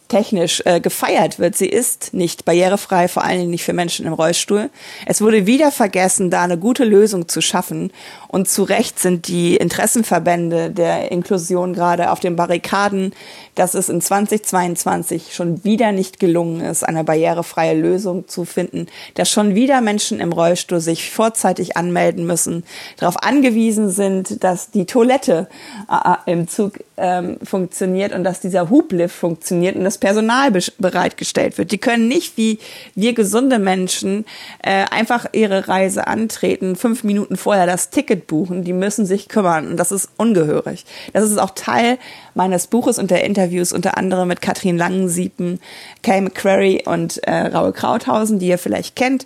technisch 0.09 0.61
äh, 0.65 0.81
gefeiert 0.81 1.39
wird. 1.39 1.55
Sie 1.55 1.69
ist 1.69 2.13
nicht 2.13 2.43
barrierefrei, 2.43 3.07
vor 3.07 3.23
allen 3.23 3.39
Dingen 3.39 3.51
nicht 3.51 3.63
für 3.63 3.73
Menschen 3.73 4.05
im 4.05 4.13
Rollstuhl. 4.13 4.69
Es 5.05 5.21
wurde 5.21 5.45
wieder 5.45 5.71
vergessen, 5.71 6.29
da 6.29 6.43
eine 6.43 6.57
gute 6.57 6.83
Lösung 6.83 7.29
zu 7.29 7.39
schaffen. 7.39 7.93
Und 8.27 8.49
zu 8.49 8.63
Recht 8.63 8.99
sind 8.99 9.27
die 9.27 9.55
Interessenverbände 9.55 10.71
der 10.71 11.11
Inklusion 11.11 11.73
gerade 11.73 12.11
auf 12.11 12.19
den 12.19 12.35
Barrikaden, 12.35 13.13
dass 13.59 13.73
es 13.73 13.89
in 13.89 13.99
2022 13.99 15.35
schon 15.35 15.65
wieder 15.65 15.91
nicht 15.91 16.21
gelungen 16.21 16.61
ist, 16.61 16.87
eine 16.87 17.03
barrierefreie 17.03 17.73
Lösung 17.77 18.25
zu 18.29 18.45
finden, 18.45 18.87
dass 19.15 19.29
schon 19.29 19.53
wieder 19.53 19.81
Menschen 19.81 20.21
im 20.21 20.31
Rollstuhl 20.31 20.79
sich 20.79 21.11
vorzeitig 21.11 21.75
anmelden 21.75 22.25
müssen, 22.25 22.63
darauf 22.95 23.21
angewiesen 23.21 23.89
sind, 23.89 24.45
dass 24.45 24.71
die 24.71 24.85
Toilette 24.85 25.49
äh, 25.91 26.31
im 26.31 26.47
Zug 26.47 26.79
ähm, 26.95 27.37
funktioniert 27.43 28.13
und 28.13 28.23
dass 28.23 28.39
dieser 28.39 28.69
Hublift 28.69 29.15
funktioniert 29.15 29.75
und 29.75 29.83
das 29.83 29.97
Personal 29.97 30.51
bereitgestellt 30.77 31.57
wird. 31.57 31.73
Die 31.73 31.79
können 31.79 32.07
nicht 32.07 32.37
wie 32.37 32.59
wir 32.95 33.13
gesunde 33.13 33.59
Menschen 33.59 34.25
äh, 34.63 34.85
einfach 34.89 35.25
ihre 35.33 35.67
Reise 35.67 36.07
antreten, 36.07 36.77
fünf 36.77 37.03
Minuten 37.03 37.35
vorher 37.35 37.65
das 37.65 37.89
Ticket 37.89 38.27
buchen. 38.27 38.63
Die 38.63 38.73
müssen 38.73 39.05
sich 39.05 39.27
kümmern 39.27 39.67
und 39.67 39.77
das 39.77 39.91
ist 39.91 40.09
ungehörig. 40.15 40.85
Das 41.11 41.25
ist 41.25 41.37
auch 41.37 41.51
Teil 41.51 41.97
meines 42.35 42.67
Buches 42.67 42.99
und 42.99 43.11
der 43.11 43.25
Interviews 43.49 43.73
unter 43.73 43.97
anderem 43.97 44.27
mit 44.27 44.41
Katrin 44.41 44.77
Langensiepen, 44.77 45.59
Kay 46.03 46.21
McCrary 46.21 46.83
und 46.85 47.17
äh, 47.23 47.47
Raul 47.47 47.73
Krauthausen, 47.73 48.37
die 48.37 48.47
ihr 48.47 48.59
vielleicht 48.59 48.95
kennt. 48.95 49.25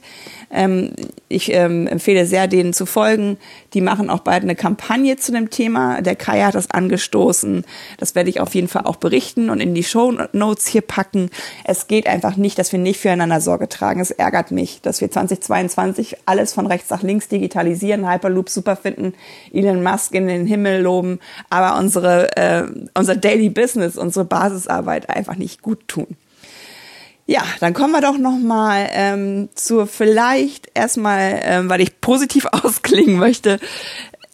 Ähm, 0.54 0.94
ich 1.30 1.52
ähm, 1.52 1.88
empfehle 1.88 2.26
sehr, 2.26 2.48
denen 2.48 2.74
zu 2.74 2.86
folgen. 2.86 3.38
Die 3.74 3.82
machen 3.82 4.10
auch 4.10 4.20
bald 4.20 4.44
eine 4.44 4.56
Kampagne 4.56 5.18
zu 5.18 5.32
dem 5.32 5.50
Thema. 5.50 6.02
Der 6.02 6.16
Kai 6.16 6.42
hat 6.42 6.54
das 6.54 6.70
angestoßen. 6.70 7.66
Das 7.98 8.14
werde 8.14 8.30
ich 8.30 8.40
auf 8.40 8.54
jeden 8.54 8.68
Fall 8.68 8.86
auch 8.86 8.98
berichten 8.98 9.50
und 9.50 9.60
in 9.60 9.74
die 9.74 9.84
Show 9.84 10.14
Notes 10.32 10.68
hier 10.68 10.82
packen. 10.82 11.30
Es 11.64 11.88
geht 11.88 12.08
einfach 12.08 12.38
nicht, 12.38 12.60
dass 12.60 12.72
wir 12.72 12.80
nicht 12.80 13.00
füreinander 13.00 13.42
Sorge 13.42 13.68
tragen. 13.68 14.00
Es 14.00 14.12
ärgert 14.12 14.52
mich, 14.52 14.80
dass 14.82 15.02
wir 15.02 15.10
2022 15.10 16.18
alles 16.28 16.54
von 16.54 16.68
rechts 16.68 16.92
nach 16.92 17.02
links 17.02 17.28
digitalisieren, 17.28 18.10
Hyperloop 18.10 18.50
super 18.50 18.76
finden, 18.76 19.14
Elon 19.52 19.82
Musk 19.82 20.14
in 20.14 20.28
den 20.28 20.46
Himmel 20.46 20.82
loben, 20.82 21.20
aber 21.50 21.80
unsere, 21.80 22.38
äh, 22.38 22.64
unser 22.94 23.16
Daily 23.16 23.50
Business, 23.50 23.98
unsere 24.14 24.26
Basisarbeit 24.26 25.10
einfach 25.10 25.36
nicht 25.36 25.64
gut 25.64 25.88
tun. 25.88 26.16
Ja, 27.26 27.42
dann 27.62 27.74
kommen 27.74 27.94
wir 27.94 28.02
doch 28.02 28.18
noch 28.18 28.38
mal 28.38 28.88
ähm, 28.92 29.50
zur 29.56 29.88
vielleicht 29.88 30.70
erstmal, 30.74 31.40
ähm, 31.44 31.70
weil 31.70 31.82
ich 31.82 32.00
positiv 32.00 32.46
ausklingen 32.52 33.18
möchte, 33.18 33.60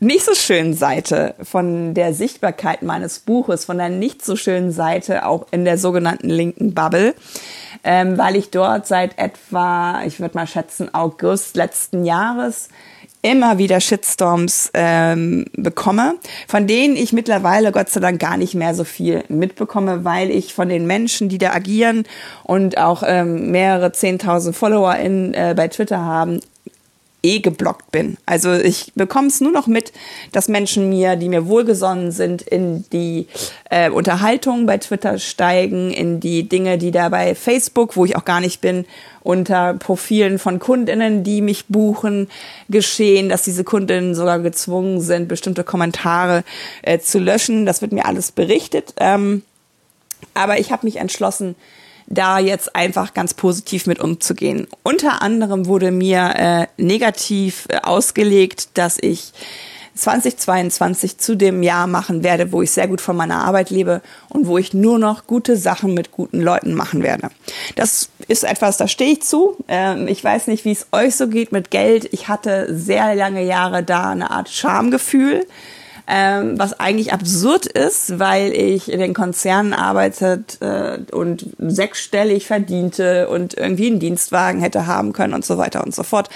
nicht 0.02 0.26
so 0.26 0.34
schönen 0.34 0.74
Seite 0.74 1.36
von 1.44 1.94
der 1.94 2.14
Sichtbarkeit 2.14 2.82
meines 2.82 3.20
Buches, 3.20 3.66
von 3.66 3.78
der 3.78 3.90
nicht 3.90 4.26
so 4.26 4.36
schönen 4.36 4.72
Seite 4.72 5.26
auch 5.26 5.48
in 5.52 5.66
der 5.66 5.78
sogenannten 5.78 6.30
linken 6.30 6.74
Bubble, 6.74 7.14
ähm, 7.84 8.18
weil 8.18 8.36
ich 8.36 8.50
dort 8.50 8.88
seit 8.88 9.18
etwa, 9.18 10.02
ich 10.06 10.20
würde 10.20 10.36
mal 10.36 10.48
schätzen, 10.48 10.94
August 10.94 11.56
letzten 11.56 12.06
Jahres 12.06 12.70
immer 13.22 13.58
wieder 13.58 13.82
Shitstorms 13.82 14.72
ähm, 14.74 15.46
bekomme, 15.54 16.16
von 16.48 16.68
denen 16.68 16.96
ich 16.96 17.12
mittlerweile 17.12 17.72
Gott 17.72 17.90
sei 17.90 18.00
Dank 18.00 18.20
gar 18.20 18.38
nicht 18.38 18.56
mehr 18.56 18.74
so 18.74 18.84
viel 18.84 19.24
mitbekomme, 19.28 20.06
weil 20.06 20.32
ich 20.32 20.54
von 20.54 20.70
den 20.70 20.88
Menschen, 20.88 21.28
die 21.28 21.38
da 21.38 21.52
agieren 21.52 22.06
und 22.44 22.78
auch 22.78 23.04
ähm, 23.06 23.52
mehrere 23.52 23.92
zehntausend 23.92 24.56
Follower 24.56 24.96
in, 24.96 25.34
äh, 25.34 25.54
bei 25.56 25.68
Twitter 25.68 26.00
haben, 26.00 26.40
eh 27.22 27.40
geblockt 27.40 27.92
bin. 27.92 28.18
Also 28.26 28.54
ich 28.54 28.94
bekomme 28.96 29.28
es 29.28 29.42
nur 29.42 29.52
noch 29.52 29.68
mit, 29.68 29.92
dass 30.32 30.48
Menschen 30.48 30.90
mir, 30.90 31.16
die 31.16 31.30
mir 31.30 31.48
wohlgesonnen 31.48 32.12
sind, 32.12 32.42
in 32.42 32.86
die 32.92 33.28
äh, 33.70 33.90
Unterhaltung 33.90 34.66
bei 34.66 34.78
Twitter 34.78 35.20
steigen, 35.20 35.92
in 35.92 36.20
die 36.20 36.48
Dinge, 36.48 36.78
die 36.78 36.92
da 36.92 37.10
bei 37.10 37.36
Facebook, 37.36 37.96
wo 37.96 38.06
ich 38.06 38.16
auch 38.16 38.26
gar 38.26 38.40
nicht 38.40 38.62
bin, 38.62 38.86
unter 39.22 39.74
Profilen 39.74 40.40
von 40.40 40.60
Kundinnen, 40.60 41.24
die 41.24 41.42
mich 41.42 41.66
buchen, 41.68 42.30
geschehen, 42.70 43.28
dass 43.28 43.44
diese 43.44 43.64
Kundinnen 43.66 44.16
sogar 44.16 44.40
gezwungen 44.40 45.02
sind, 45.02 45.28
bestimmte 45.28 45.64
Kommentare 45.64 46.44
äh, 46.82 47.00
zu 47.00 47.20
löschen. 47.20 47.66
Das 47.66 47.82
wird 47.82 47.92
mir 47.92 48.06
alles 48.06 48.32
berichtet. 48.32 48.94
Ähm, 48.98 49.44
aber 50.34 50.60
ich 50.60 50.72
habe 50.72 50.86
mich 50.86 50.98
entschlossen, 50.98 51.56
da 52.10 52.40
jetzt 52.40 52.76
einfach 52.76 53.14
ganz 53.14 53.34
positiv 53.34 53.86
mit 53.86 54.00
umzugehen. 54.00 54.68
Unter 54.84 55.22
anderem 55.22 55.68
wurde 55.68 55.92
mir 55.92 56.34
äh, 56.36 56.68
negativ 56.78 57.68
äh, 57.70 57.78
ausgelegt, 57.78 58.70
dass 58.74 58.98
ich 59.00 59.32
2022 60.00 61.18
zu 61.18 61.36
dem 61.36 61.62
Jahr 61.62 61.86
machen 61.86 62.24
werde, 62.24 62.52
wo 62.52 62.62
ich 62.62 62.72
sehr 62.72 62.88
gut 62.88 63.02
von 63.02 63.16
meiner 63.16 63.44
Arbeit 63.44 63.70
lebe 63.70 64.02
und 64.30 64.48
wo 64.48 64.58
ich 64.58 64.74
nur 64.74 64.98
noch 64.98 65.28
gute 65.28 65.58
Sachen 65.58 65.94
mit 65.94 66.12
guten 66.12 66.42
Leuten 66.42 66.74
machen 66.74 67.04
werde. 67.04 67.30
Das 67.76 68.10
ist 68.28 68.44
etwas, 68.44 68.78
da 68.78 68.88
stehe 68.88 69.14
ich 69.14 69.24
zu. 69.24 69.58
Ähm, 69.68 70.08
ich 70.08 70.24
weiß 70.24 70.48
nicht, 70.48 70.66
wie 70.66 70.72
es 70.72 70.88
euch 70.92 71.16
so 71.16 71.28
geht 71.28 71.52
mit 71.52 71.70
Geld. 71.70 72.08
Ich 72.12 72.28
hatte 72.28 72.68
sehr 72.76 73.14
lange 73.14 73.44
Jahre 73.44 73.84
da 73.84 74.12
eine 74.12 74.32
Art 74.32 74.50
Schamgefühl 74.50 75.46
ähm, 76.12 76.58
was 76.58 76.80
eigentlich 76.80 77.14
absurd 77.14 77.68
ist, 77.68 78.18
weil 78.18 78.52
ich 78.52 78.92
in 78.92 79.00
den 79.00 79.14
Konzernen 79.14 79.74
arbeitet 79.74 80.58
äh, 80.60 80.98
und 81.12 81.46
sechsstellig 81.60 82.48
verdiente 82.48 83.30
und 83.30 83.54
irgendwie 83.54 83.88
einen 83.88 84.00
Dienstwagen 84.00 84.60
hätte 84.60 84.88
haben 84.88 85.14
können 85.14 85.36
und 85.36 85.46
so 85.46 85.60
weiter 85.60 85.84
und 85.84 85.94
so 85.94 86.02
fort. 86.02 86.30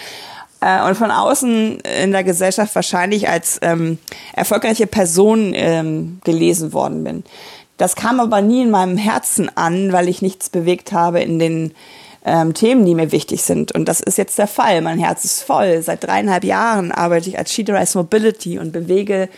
Äh, 0.61 0.87
und 0.87 0.95
von 0.95 1.09
außen 1.09 1.79
in 1.79 2.11
der 2.11 2.23
Gesellschaft 2.23 2.75
wahrscheinlich 2.75 3.27
als 3.27 3.57
ähm, 3.63 3.97
erfolgreiche 4.33 4.85
Person 4.85 5.53
ähm, 5.55 6.21
gelesen 6.23 6.71
worden 6.71 7.03
bin. 7.03 7.23
Das 7.77 7.95
kam 7.95 8.19
aber 8.19 8.41
nie 8.41 8.61
in 8.61 8.69
meinem 8.69 8.97
Herzen 8.97 9.49
an, 9.57 9.91
weil 9.91 10.07
ich 10.07 10.21
nichts 10.21 10.51
bewegt 10.51 10.91
habe 10.91 11.21
in 11.21 11.39
den 11.39 11.73
ähm, 12.25 12.53
Themen, 12.53 12.85
die 12.85 12.93
mir 12.93 13.11
wichtig 13.11 13.41
sind. 13.41 13.71
Und 13.71 13.89
das 13.89 14.01
ist 14.01 14.19
jetzt 14.19 14.37
der 14.37 14.47
Fall. 14.47 14.81
Mein 14.81 14.99
Herz 14.99 15.25
ist 15.25 15.41
voll. 15.41 15.81
Seit 15.81 16.03
dreieinhalb 16.03 16.43
Jahren 16.43 16.91
arbeite 16.91 17.27
ich 17.27 17.39
als 17.39 17.51
She 17.51 17.65
Mobility 17.95 18.59
und 18.59 18.71
bewege 18.71 19.29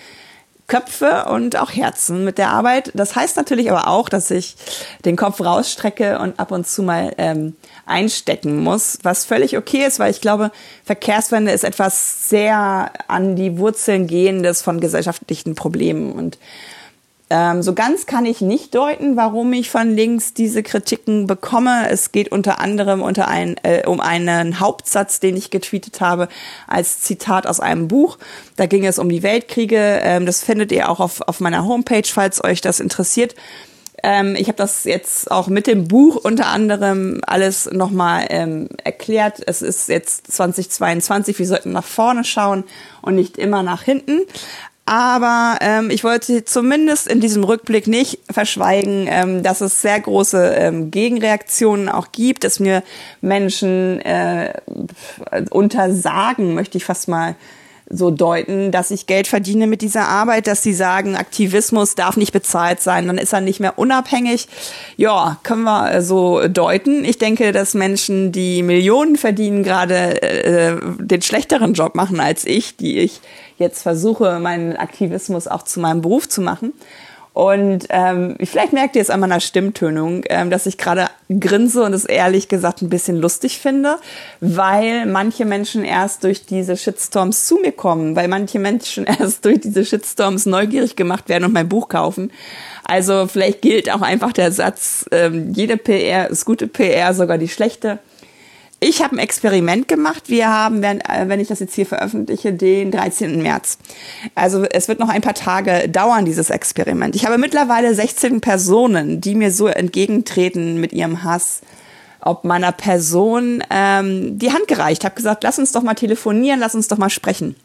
Köpfe 0.68 1.26
und 1.26 1.58
auch 1.58 1.72
Herzen 1.72 2.26
mit 2.26 2.40
der 2.40 2.50
Arbeit. 2.50 2.92
Das 2.96 3.16
heißt 3.16 3.38
natürlich 3.38 3.70
aber 3.70 3.88
auch, 3.88 4.10
dass 4.10 4.32
ich 4.32 4.56
den 5.06 5.16
Kopf 5.16 5.40
rausstrecke 5.40 6.18
und 6.18 6.40
ab 6.40 6.52
und 6.52 6.68
zu 6.68 6.82
mal 6.82 7.14
ähm, 7.18 7.56
einstecken 7.86 8.64
muss, 8.64 8.98
was 9.04 9.26
völlig 9.26 9.58
okay 9.58 9.86
ist, 9.86 10.00
weil 10.00 10.10
ich 10.10 10.22
glaube, 10.22 10.52
Verkehrswende 10.84 11.52
ist 11.52 11.64
etwas 11.64 12.30
sehr 12.30 12.92
an 13.08 13.36
die 13.36 13.60
Wurzeln 13.60 14.08
gehendes 14.08 14.64
von 14.64 14.80
gesellschaftlichen 14.80 15.54
Problemen 15.54 16.14
und 16.14 16.40
ähm, 17.30 17.64
so 17.64 17.74
ganz 17.74 18.06
kann 18.06 18.26
ich 18.26 18.42
nicht 18.42 18.76
deuten, 18.76 19.16
warum 19.16 19.52
ich 19.54 19.72
von 19.72 19.96
links 19.96 20.36
diese 20.36 20.62
Kritiken 20.62 21.26
bekomme. 21.26 21.90
Es 21.90 22.12
geht 22.12 22.32
unter 22.32 22.60
anderem 22.60 23.02
unter 23.02 23.28
ein, 23.28 23.56
äh, 23.64 23.86
um 23.88 24.00
einen 24.00 24.60
Hauptsatz, 24.60 25.20
den 25.20 25.36
ich 25.36 25.50
getweetet 25.50 26.02
habe, 26.02 26.28
als 26.68 27.02
Zitat 27.02 27.48
aus 27.48 27.60
einem 27.60 27.88
Buch. 27.88 28.20
Da 28.58 28.68
ging 28.68 28.86
es 28.86 29.00
um 29.00 29.10
die 29.10 29.24
Weltkriege. 29.24 30.02
Ähm, 30.04 30.28
das 30.28 30.44
findet 30.44 30.72
ihr 30.72 30.90
auch 30.90 31.00
auf, 31.00 31.22
auf 31.22 31.40
meiner 31.40 31.66
Homepage, 31.66 32.08
falls 32.08 32.44
euch 32.44 32.62
das 32.62 32.80
interessiert. 32.80 33.34
Ähm, 34.04 34.36
ich 34.38 34.48
habe 34.48 34.58
das 34.58 34.84
jetzt 34.84 35.32
auch 35.32 35.48
mit 35.48 35.66
dem 35.66 35.88
Buch 35.88 36.18
unter 36.18 36.46
anderem 36.46 37.22
alles 37.26 37.66
nochmal 37.72 38.28
ähm, 38.30 38.70
erklärt. 38.84 39.42
Es 39.48 39.64
ist 39.64 39.90
jetzt 39.90 40.32
2022, 40.32 41.40
wir 41.40 41.48
sollten 41.48 41.72
nach 41.72 41.86
vorne 41.86 42.24
schauen 42.24 42.66
und 43.02 43.16
nicht 43.16 43.40
immer 43.40 43.64
nach 43.64 43.82
hinten. 43.82 44.22
Aber 44.86 45.58
ähm, 45.62 45.90
ich 45.90 46.04
wollte 46.04 46.46
zumindest 46.46 47.08
in 47.08 47.20
diesem 47.20 47.44
Rückblick 47.44 47.88
nicht 47.88 48.20
verschweigen, 48.30 49.08
ähm, 49.10 49.42
dass 49.42 49.62
es 49.62 49.82
sehr 49.82 50.00
große 50.00 50.54
ähm, 50.56 50.92
Gegenreaktionen 50.92 51.90
auch 51.90 52.12
gibt, 52.12 52.44
dass 52.44 52.60
mir 52.60 52.84
Menschen 53.20 54.00
äh, 54.02 54.54
untersagen, 55.50 56.54
möchte 56.54 56.78
ich 56.78 56.86
fast 56.86 57.08
mal 57.08 57.36
so 57.90 58.10
deuten, 58.10 58.72
dass 58.72 58.90
ich 58.90 59.06
Geld 59.06 59.28
verdiene 59.28 59.68
mit 59.68 59.82
dieser 59.82 60.08
Arbeit, 60.08 60.48
dass 60.48 60.64
sie 60.64 60.74
sagen, 60.74 61.16
Aktivismus 61.16 61.96
darf 61.96 62.18
nicht 62.18 62.34
bezahlt 62.34 62.82
sein, 62.82 63.08
dann 63.08 63.18
ist 63.18 63.34
er 63.34 63.42
nicht 63.42 63.60
mehr 63.60 63.78
unabhängig. 63.78 64.48
Ja, 64.98 65.38
können 65.44 65.64
wir 65.64 65.92
äh, 65.92 66.02
so 66.02 66.48
deuten. 66.48 67.06
Ich 67.06 67.18
denke, 67.18 67.52
dass 67.52 67.74
Menschen, 67.76 68.32
die 68.32 68.64
Millionen 68.64 69.18
verdienen, 69.18 69.64
gerade 69.64 70.22
äh, 70.22 70.78
den 71.00 71.22
schlechteren 71.22 71.74
Job 71.74 71.96
machen 71.96 72.20
als 72.20 72.46
ich, 72.46 72.76
die 72.76 72.98
ich 72.98 73.22
jetzt 73.58 73.84
versuche, 73.84 74.40
meinen 74.40 74.76
Aktivismus 74.76 75.48
auch 75.48 75.64
zu 75.64 75.80
meinem 75.80 76.02
Beruf 76.02 76.28
zu 76.28 76.42
machen. 76.42 76.74
Und 77.36 77.88
ähm, 77.90 78.38
vielleicht 78.42 78.72
merkt 78.72 78.96
ihr 78.96 79.02
es 79.02 79.10
an 79.10 79.20
meiner 79.20 79.42
Stimmtönung, 79.42 80.24
ähm, 80.30 80.50
dass 80.50 80.68
ich 80.68 80.78
gerade 80.78 81.08
grinse 81.30 81.84
und 81.84 81.92
es 81.92 82.06
ehrlich 82.06 82.48
gesagt 82.48 82.82
ein 82.82 82.90
bisschen 82.90 83.18
lustig 83.18 83.60
finde, 83.60 83.98
weil 84.40 85.06
manche 85.06 85.44
Menschen 85.44 85.84
erst 85.84 86.24
durch 86.24 86.46
diese 86.46 86.78
Shitstorms 86.78 87.46
zu 87.46 87.58
mir 87.58 87.74
kommen, 87.74 88.16
weil 88.16 88.30
manche 88.30 88.58
Menschen 88.58 89.04
erst 89.20 89.44
durch 89.44 89.60
diese 89.60 89.84
Shitstorms 89.84 90.46
neugierig 90.46 90.96
gemacht 90.96 91.28
werden 91.28 91.44
und 91.44 91.52
mein 91.52 91.68
Buch 91.68 91.90
kaufen. 91.90 92.32
Also 92.86 93.28
vielleicht 93.28 93.62
gilt 93.62 93.92
auch 93.92 94.02
einfach 94.02 94.32
der 94.32 94.54
Satz, 94.54 95.06
ähm, 95.12 95.52
jede 95.52 95.76
PR 95.76 96.30
ist 96.30 96.46
gute 96.46 96.68
PR, 96.68 97.14
sogar 97.14 97.38
die 97.38 97.50
schlechte. 97.50 98.00
Ich 98.88 99.02
habe 99.02 99.16
ein 99.16 99.20
Experiment 99.20 99.88
gemacht. 99.88 100.26
Wir 100.30 100.48
haben, 100.48 100.84
wenn, 100.84 101.02
äh, 101.02 101.28
wenn 101.28 101.40
ich 101.40 101.48
das 101.48 101.60
jetzt 101.60 101.74
hier 101.74 101.88
veröffentliche, 101.88 102.54
den 102.54 102.92
13. 102.92 103.42
März. 103.42 103.80
Also 104.36 104.64
es 104.66 104.88
wird 104.88 105.00
noch 105.00 105.10
ein 105.10 105.24
paar 105.24 105.34
Tage 105.34 105.90
dauern, 105.90 106.24
dieses 106.24 106.52
Experiment. 106.52 107.16
Ich 107.16 107.26
habe 107.26 107.40
mittlerweile 107.40 107.96
16 107.96 108.42
Personen, 108.42 109.22
die 109.22 109.34
mir 109.34 109.50
so 109.50 109.66
entgegentreten 109.66 110.80
mit 110.80 110.94
ihrem 110.94 111.24
Hass 111.24 111.62
ob 112.22 112.44
meiner 112.44 112.72
Person 112.72 113.64
ähm, 113.70 114.40
die 114.40 114.52
Hand 114.52 114.68
gereicht. 114.68 115.06
Habe 115.06 115.14
gesagt, 115.14 115.44
lass 115.44 115.60
uns 115.60 115.72
doch 115.72 115.84
mal 115.84 115.94
telefonieren, 115.94 116.60
lass 116.60 116.74
uns 116.74 116.88
doch 116.88 116.98
mal 116.98 117.12
sprechen. 117.12 117.56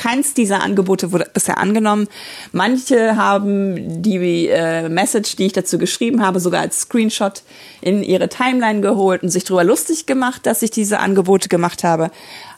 Keins 0.00 0.32
dieser 0.32 0.62
Angebote 0.62 1.12
wurde 1.12 1.26
bisher 1.30 1.58
angenommen. 1.58 2.08
Manche 2.52 3.16
haben 3.16 4.00
die 4.00 4.48
äh, 4.48 4.88
Message, 4.88 5.36
die 5.36 5.44
ich 5.44 5.52
dazu 5.52 5.76
geschrieben 5.76 6.24
habe, 6.24 6.40
sogar 6.40 6.62
als 6.62 6.80
Screenshot 6.80 7.42
in 7.82 8.02
ihre 8.02 8.30
Timeline 8.30 8.80
geholt 8.80 9.22
und 9.22 9.28
sich 9.28 9.44
darüber 9.44 9.62
lustig 9.62 10.06
gemacht, 10.06 10.46
dass 10.46 10.62
ich 10.62 10.70
diese 10.70 11.00
Angebote 11.00 11.50
gemacht 11.50 11.84
habe. 11.84 12.10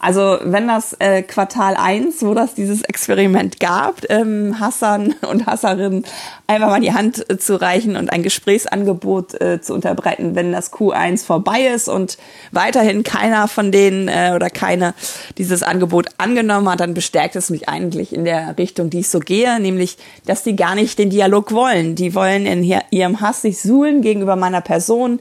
Also 0.03 0.39
wenn 0.43 0.67
das 0.67 0.97
äh, 0.99 1.23
Quartal 1.23 1.77
eins, 1.77 2.23
wo 2.23 2.35
das 2.35 2.55
dieses 2.55 2.83
Experiment 2.83 3.61
gab, 3.61 4.01
ähm, 4.11 4.59
Hassan 4.59 5.15
und 5.31 5.47
Hasserinnen 5.47 6.05
einfach 6.49 6.71
mal 6.71 6.81
die 6.81 6.93
Hand 6.93 7.31
äh, 7.31 7.39
zu 7.39 7.61
reichen 7.61 7.95
und 7.95 8.13
ein 8.13 8.25
Gesprächsangebot 8.25 9.41
äh, 9.41 9.61
zu 9.61 9.73
unterbreiten, 9.73 10.35
wenn 10.35 10.51
das 10.51 10.73
Q1 10.73 11.25
vorbei 11.25 11.69
ist 11.73 11.89
und 11.89 12.19
weiterhin 12.51 13.05
keiner 13.05 13.47
von 13.47 13.71
denen 13.71 14.09
äh, 14.09 14.33
oder 14.35 14.51
keine 14.51 14.95
dieses 15.39 15.63
Angebot 15.63 16.09
angenommen 16.19 16.69
hat, 16.69 16.81
dann 16.81 16.95
bestärkt 16.95 17.37
es 17.37 17.49
mich 17.49 17.69
eigentlich 17.69 18.13
in 18.13 18.25
der 18.25 18.59
Richtung, 18.59 18.91
die 18.91 19.01
ich 19.01 19.09
so 19.09 19.21
gehe, 19.21 19.61
nämlich, 19.61 19.99
dass 20.27 20.43
die 20.43 20.57
gar 20.57 20.75
nicht 20.75 20.99
den 20.99 21.11
Dialog 21.11 21.53
wollen. 21.53 21.95
Die 21.95 22.17
wollen 22.17 22.45
in 22.45 22.83
ihrem 22.91 23.21
Hass 23.21 23.43
sich 23.43 23.63
suhlen 23.63 24.03
gegenüber 24.03 24.35
meiner 24.35 24.63
Person 24.63 25.21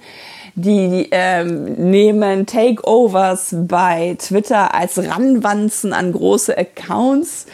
die 0.56 1.08
ähm, 1.12 1.74
nehmen 1.90 2.46
Takeovers 2.46 3.56
bei 3.58 4.16
Twitter 4.20 4.74
als 4.74 4.98
Ranwanzen 4.98 5.94
an 5.94 6.12
große 6.12 6.58
Accounts 6.58 7.46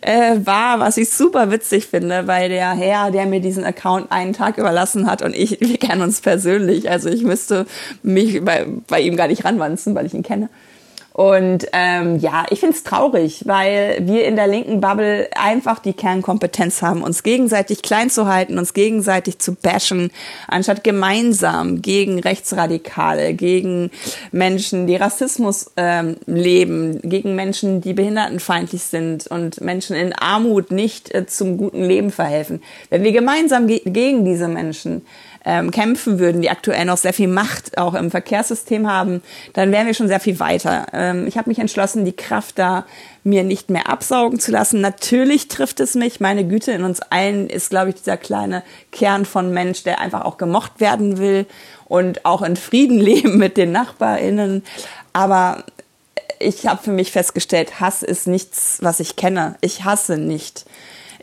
äh, 0.00 0.36
wahr, 0.44 0.80
was 0.80 0.96
ich 0.96 1.10
super 1.10 1.50
witzig 1.50 1.86
finde, 1.86 2.26
weil 2.26 2.48
der 2.48 2.72
Herr, 2.72 3.10
der 3.10 3.26
mir 3.26 3.40
diesen 3.40 3.64
Account 3.64 4.10
einen 4.10 4.32
Tag 4.32 4.58
überlassen 4.58 5.10
hat 5.10 5.22
und 5.22 5.34
ich, 5.34 5.60
wir 5.60 5.78
kennen 5.78 6.02
uns 6.02 6.20
persönlich, 6.20 6.90
also 6.90 7.08
ich 7.08 7.22
müsste 7.22 7.66
mich 8.02 8.44
bei, 8.44 8.66
bei 8.88 9.00
ihm 9.00 9.16
gar 9.16 9.28
nicht 9.28 9.44
ranwanzen, 9.44 9.94
weil 9.94 10.06
ich 10.06 10.14
ihn 10.14 10.22
kenne. 10.22 10.48
Und 11.16 11.68
ähm, 11.72 12.18
ja, 12.18 12.44
ich 12.50 12.60
find's 12.60 12.82
traurig, 12.82 13.44
weil 13.46 13.96
wir 14.02 14.26
in 14.26 14.36
der 14.36 14.46
linken 14.46 14.82
Bubble 14.82 15.30
einfach 15.34 15.78
die 15.78 15.94
Kernkompetenz 15.94 16.82
haben, 16.82 17.02
uns 17.02 17.22
gegenseitig 17.22 17.80
klein 17.80 18.10
zu 18.10 18.26
halten, 18.26 18.58
uns 18.58 18.74
gegenseitig 18.74 19.38
zu 19.38 19.54
bashen, 19.54 20.10
anstatt 20.46 20.84
gemeinsam 20.84 21.80
gegen 21.80 22.18
Rechtsradikale, 22.18 23.32
gegen 23.32 23.90
Menschen, 24.30 24.86
die 24.86 24.96
Rassismus 24.96 25.70
ähm, 25.78 26.18
leben, 26.26 27.00
gegen 27.00 27.34
Menschen, 27.34 27.80
die 27.80 27.94
behindertenfeindlich 27.94 28.82
sind 28.82 29.26
und 29.26 29.62
Menschen 29.62 29.96
in 29.96 30.12
Armut 30.12 30.70
nicht 30.70 31.14
äh, 31.14 31.26
zum 31.26 31.56
guten 31.56 31.82
Leben 31.82 32.10
verhelfen. 32.10 32.62
Wenn 32.90 33.04
wir 33.04 33.12
gemeinsam 33.12 33.68
ge 33.68 33.80
gegen 33.86 34.26
diese 34.26 34.48
Menschen 34.48 35.06
ähm, 35.46 35.70
kämpfen 35.70 36.18
würden, 36.18 36.42
die 36.42 36.50
aktuell 36.50 36.84
noch 36.84 36.96
sehr 36.96 37.12
viel 37.12 37.28
Macht 37.28 37.78
auch 37.78 37.94
im 37.94 38.10
Verkehrssystem 38.10 38.90
haben, 38.90 39.22
dann 39.52 39.70
wären 39.70 39.86
wir 39.86 39.94
schon 39.94 40.08
sehr 40.08 40.18
viel 40.18 40.40
weiter. 40.40 40.86
Ähm, 40.92 41.26
ich 41.28 41.38
habe 41.38 41.48
mich 41.48 41.60
entschlossen, 41.60 42.04
die 42.04 42.16
Kraft 42.16 42.58
da 42.58 42.84
mir 43.22 43.44
nicht 43.44 43.70
mehr 43.70 43.88
absaugen 43.88 44.40
zu 44.40 44.50
lassen. 44.50 44.80
Natürlich 44.80 45.46
trifft 45.46 45.78
es 45.78 45.94
mich. 45.94 46.18
Meine 46.18 46.46
Güte, 46.46 46.72
in 46.72 46.82
uns 46.82 47.00
allen 47.00 47.48
ist, 47.48 47.70
glaube 47.70 47.90
ich, 47.90 47.94
dieser 47.94 48.16
kleine 48.16 48.64
Kern 48.90 49.24
von 49.24 49.52
Mensch, 49.52 49.84
der 49.84 50.00
einfach 50.00 50.24
auch 50.24 50.36
gemocht 50.36 50.80
werden 50.80 51.18
will 51.18 51.46
und 51.86 52.24
auch 52.24 52.42
in 52.42 52.56
Frieden 52.56 52.98
leben 53.00 53.38
mit 53.38 53.56
den 53.56 53.70
NachbarInnen. 53.70 54.64
Aber 55.12 55.64
ich 56.40 56.66
habe 56.66 56.82
für 56.82 56.90
mich 56.90 57.12
festgestellt, 57.12 57.80
Hass 57.80 58.02
ist 58.02 58.26
nichts, 58.26 58.78
was 58.80 58.98
ich 58.98 59.14
kenne. 59.14 59.54
Ich 59.60 59.84
hasse 59.84 60.18
nicht 60.18 60.66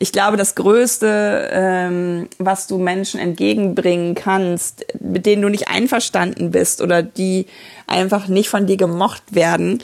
ich 0.04 0.12
glaube, 0.12 0.36
das 0.36 0.56
Größte, 0.56 1.50
ähm, 1.54 2.28
was 2.38 2.68
du 2.68 2.78
Menschen 2.78 3.22
entgegenbringen 3.22 4.16
kannst, 4.16 4.86
mit 5.00 5.26
denen 5.26 5.42
du 5.44 5.48
nicht 5.48 5.70
einverstanden 5.70 6.52
bist 6.52 6.82
oder 6.82 7.02
die 7.02 7.46
einfach 7.88 8.28
nicht 8.28 8.50
von 8.50 8.68
dir 8.68 8.76
gemocht 8.76 9.24
werden, 9.34 9.82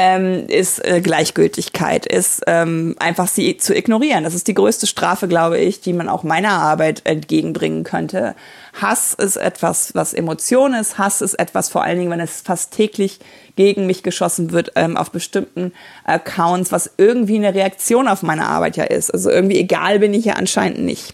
ähm, 0.00 0.46
ist 0.46 0.84
äh, 0.86 1.00
Gleichgültigkeit, 1.00 2.06
ist 2.06 2.44
ähm, 2.46 2.94
einfach 3.00 3.26
sie 3.26 3.56
zu 3.56 3.74
ignorieren. 3.74 4.22
Das 4.22 4.32
ist 4.32 4.46
die 4.46 4.54
größte 4.54 4.86
Strafe, 4.86 5.26
glaube 5.26 5.58
ich, 5.58 5.80
die 5.80 5.92
man 5.92 6.08
auch 6.08 6.22
meiner 6.22 6.52
Arbeit 6.52 7.02
entgegenbringen 7.02 7.82
könnte. 7.82 8.36
Hass 8.80 9.12
ist 9.14 9.34
etwas, 9.34 9.96
was 9.96 10.14
Emotion 10.14 10.72
ist. 10.72 10.98
Hass 10.98 11.20
ist 11.20 11.34
etwas, 11.34 11.68
vor 11.68 11.82
allen 11.82 11.98
Dingen, 11.98 12.12
wenn 12.12 12.20
es 12.20 12.42
fast 12.42 12.72
täglich 12.72 13.18
gegen 13.56 13.86
mich 13.88 14.04
geschossen 14.04 14.52
wird 14.52 14.70
ähm, 14.76 14.96
auf 14.96 15.10
bestimmten 15.10 15.72
Accounts, 16.04 16.70
was 16.70 16.92
irgendwie 16.96 17.34
eine 17.34 17.52
Reaktion 17.52 18.06
auf 18.06 18.22
meine 18.22 18.46
Arbeit 18.46 18.76
ja 18.76 18.84
ist. 18.84 19.10
Also 19.10 19.30
irgendwie 19.30 19.58
egal 19.58 19.98
bin 19.98 20.14
ich 20.14 20.26
ja 20.26 20.34
anscheinend 20.34 20.78
nicht. 20.78 21.12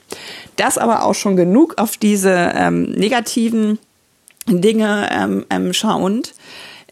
Das 0.57 0.77
aber 0.77 1.05
auch 1.05 1.15
schon 1.15 1.37
genug 1.37 1.79
auf 1.79 1.97
diese 1.97 2.53
ähm, 2.55 2.91
negativen 2.91 3.79
Dinge 4.47 5.09
ähm, 5.11 5.47
ähm, 5.49 5.73
schauend. 5.73 6.35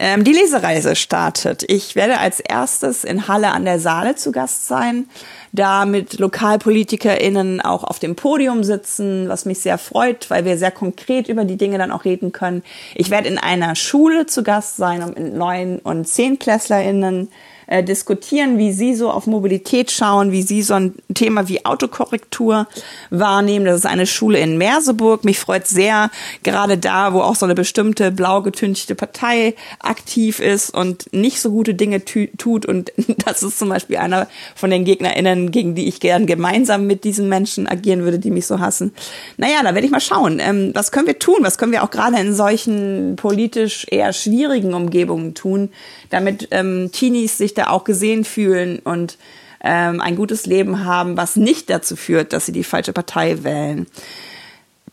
Ähm, 0.04 0.24
die 0.24 0.32
Lesereise 0.32 0.96
startet. 0.96 1.62
Ich 1.68 1.94
werde 1.94 2.18
als 2.18 2.40
erstes 2.40 3.04
in 3.04 3.28
Halle 3.28 3.52
an 3.52 3.64
der 3.64 3.78
Saale 3.78 4.16
zu 4.16 4.32
Gast 4.32 4.66
sein, 4.66 5.06
da 5.52 5.84
mit 5.84 6.18
LokalpolitikerInnen 6.18 7.60
auch 7.60 7.84
auf 7.84 8.00
dem 8.00 8.16
Podium 8.16 8.64
sitzen, 8.64 9.28
was 9.28 9.44
mich 9.44 9.60
sehr 9.60 9.78
freut, 9.78 10.28
weil 10.28 10.44
wir 10.44 10.58
sehr 10.58 10.72
konkret 10.72 11.28
über 11.28 11.44
die 11.44 11.56
Dinge 11.56 11.78
dann 11.78 11.92
auch 11.92 12.04
reden 12.04 12.32
können. 12.32 12.64
Ich 12.96 13.10
werde 13.10 13.28
in 13.28 13.38
einer 13.38 13.76
Schule 13.76 14.26
zu 14.26 14.42
Gast 14.42 14.76
sein, 14.76 15.04
um 15.04 15.10
mit 15.10 15.34
neun- 15.34 15.78
und 15.78 16.08
zehnklässlerinnen 16.08 17.28
äh, 17.66 17.82
diskutieren, 17.82 18.58
wie 18.58 18.72
Sie 18.72 18.94
so 18.94 19.10
auf 19.10 19.26
Mobilität 19.26 19.90
schauen, 19.90 20.32
wie 20.32 20.42
Sie 20.42 20.62
so 20.62 20.74
ein 20.74 20.94
Thema 21.14 21.48
wie 21.48 21.64
Autokorrektur 21.64 22.66
wahrnehmen. 23.10 23.64
Das 23.64 23.76
ist 23.76 23.86
eine 23.86 24.06
Schule 24.06 24.38
in 24.38 24.58
Merseburg. 24.58 25.24
Mich 25.24 25.38
freut 25.38 25.66
sehr, 25.66 26.10
gerade 26.42 26.78
da, 26.78 27.12
wo 27.12 27.20
auch 27.20 27.36
so 27.36 27.46
eine 27.46 27.54
bestimmte 27.54 28.10
blau 28.10 28.42
getünchte 28.42 28.94
Partei 28.94 29.54
aktiv 29.80 30.40
ist 30.40 30.70
und 30.70 31.12
nicht 31.12 31.40
so 31.40 31.50
gute 31.50 31.74
Dinge 31.74 32.04
tut. 32.04 32.66
Und 32.66 32.92
das 33.24 33.42
ist 33.42 33.58
zum 33.58 33.68
Beispiel 33.68 33.96
einer 33.96 34.28
von 34.54 34.70
den 34.70 34.84
GegnerInnen, 34.84 35.50
gegen 35.50 35.74
die 35.74 35.88
ich 35.88 36.00
gern 36.00 36.26
gemeinsam 36.26 36.86
mit 36.86 37.04
diesen 37.04 37.28
Menschen 37.28 37.66
agieren 37.66 38.02
würde, 38.02 38.18
die 38.18 38.30
mich 38.30 38.46
so 38.46 38.60
hassen. 38.60 38.92
Naja, 39.36 39.62
da 39.62 39.74
werde 39.74 39.86
ich 39.86 39.92
mal 39.92 40.00
schauen. 40.00 40.40
Ähm, 40.40 40.72
was 40.74 40.92
können 40.92 41.06
wir 41.06 41.18
tun? 41.18 41.38
Was 41.40 41.58
können 41.58 41.72
wir 41.72 41.82
auch 41.82 41.90
gerade 41.90 42.18
in 42.18 42.34
solchen 42.34 43.16
politisch 43.16 43.86
eher 43.90 44.12
schwierigen 44.12 44.74
Umgebungen 44.74 45.34
tun, 45.34 45.70
damit 46.10 46.48
ähm, 46.50 46.90
Teenies 46.92 47.38
sich 47.38 47.51
da 47.54 47.68
auch 47.68 47.84
gesehen 47.84 48.24
fühlen 48.24 48.78
und 48.80 49.18
ähm, 49.62 50.00
ein 50.00 50.16
gutes 50.16 50.46
Leben 50.46 50.84
haben, 50.84 51.16
was 51.16 51.36
nicht 51.36 51.70
dazu 51.70 51.96
führt, 51.96 52.32
dass 52.32 52.46
sie 52.46 52.52
die 52.52 52.64
falsche 52.64 52.92
Partei 52.92 53.44
wählen. 53.44 53.86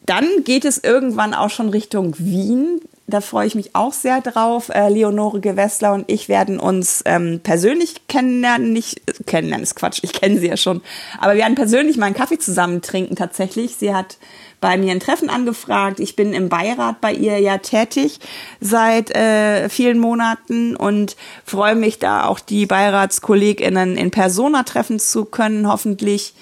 Dann 0.06 0.28
geht 0.44 0.66
es 0.66 0.78
irgendwann 0.78 1.34
auch 1.34 1.50
schon 1.50 1.70
Richtung 1.70 2.16
Wien. 2.18 2.82
Da 3.10 3.22
freue 3.22 3.48
ich 3.48 3.56
mich 3.56 3.76
auch 3.76 3.94
sehr 3.94 4.22
drauf. 4.22 4.70
Äh, 4.70 4.90
Leonore 4.90 5.40
Gewessler 5.40 5.94
und 5.94 6.06
ich 6.08 6.30
werden 6.30 6.60
uns 6.60 7.02
ähm, 7.06 7.40
persönlich 7.42 8.08
kennenlernen. 8.08 8.72
Nicht 8.72 9.00
äh, 9.10 9.24
kennenlernen 9.26 9.64
ist 9.64 9.76
Quatsch, 9.76 10.00
ich 10.04 10.14
kenne 10.14 10.40
sie 10.40 10.48
ja 10.48 10.58
schon. 10.58 10.82
Aber 11.20 11.34
wir 11.34 11.42
werden 11.42 11.56
persönlich 11.56 11.98
mal 11.98 12.06
einen 12.06 12.16
Kaffee 12.16 12.38
zusammen 12.38 12.82
trinken 12.82 13.16
tatsächlich. 13.16 13.76
Sie 13.76 13.94
hat 13.94 14.18
bei 14.62 14.78
mir 14.78 14.92
ein 14.92 15.00
Treffen 15.00 15.30
angefragt. 15.30 16.00
Ich 16.00 16.16
bin 16.16 16.34
im 16.34 16.50
Beirat 16.50 17.02
bei 17.02 17.14
ihr 17.14 17.40
ja 17.40 17.58
tätig 17.58 18.20
seit 18.60 19.16
äh, 19.16 19.70
vielen 19.70 20.00
Monaten 20.00 20.76
und 20.76 21.16
freue 21.46 21.76
mich 21.76 22.00
da 22.00 22.26
auch 22.26 22.40
die 22.40 22.66
BeiratskollegInnen 22.66 23.98
in 23.98 24.12
Persona 24.12 24.64
treffen 24.64 25.00
zu 25.00 25.26
können, 25.26 25.68
hoffentlich. 25.68 26.34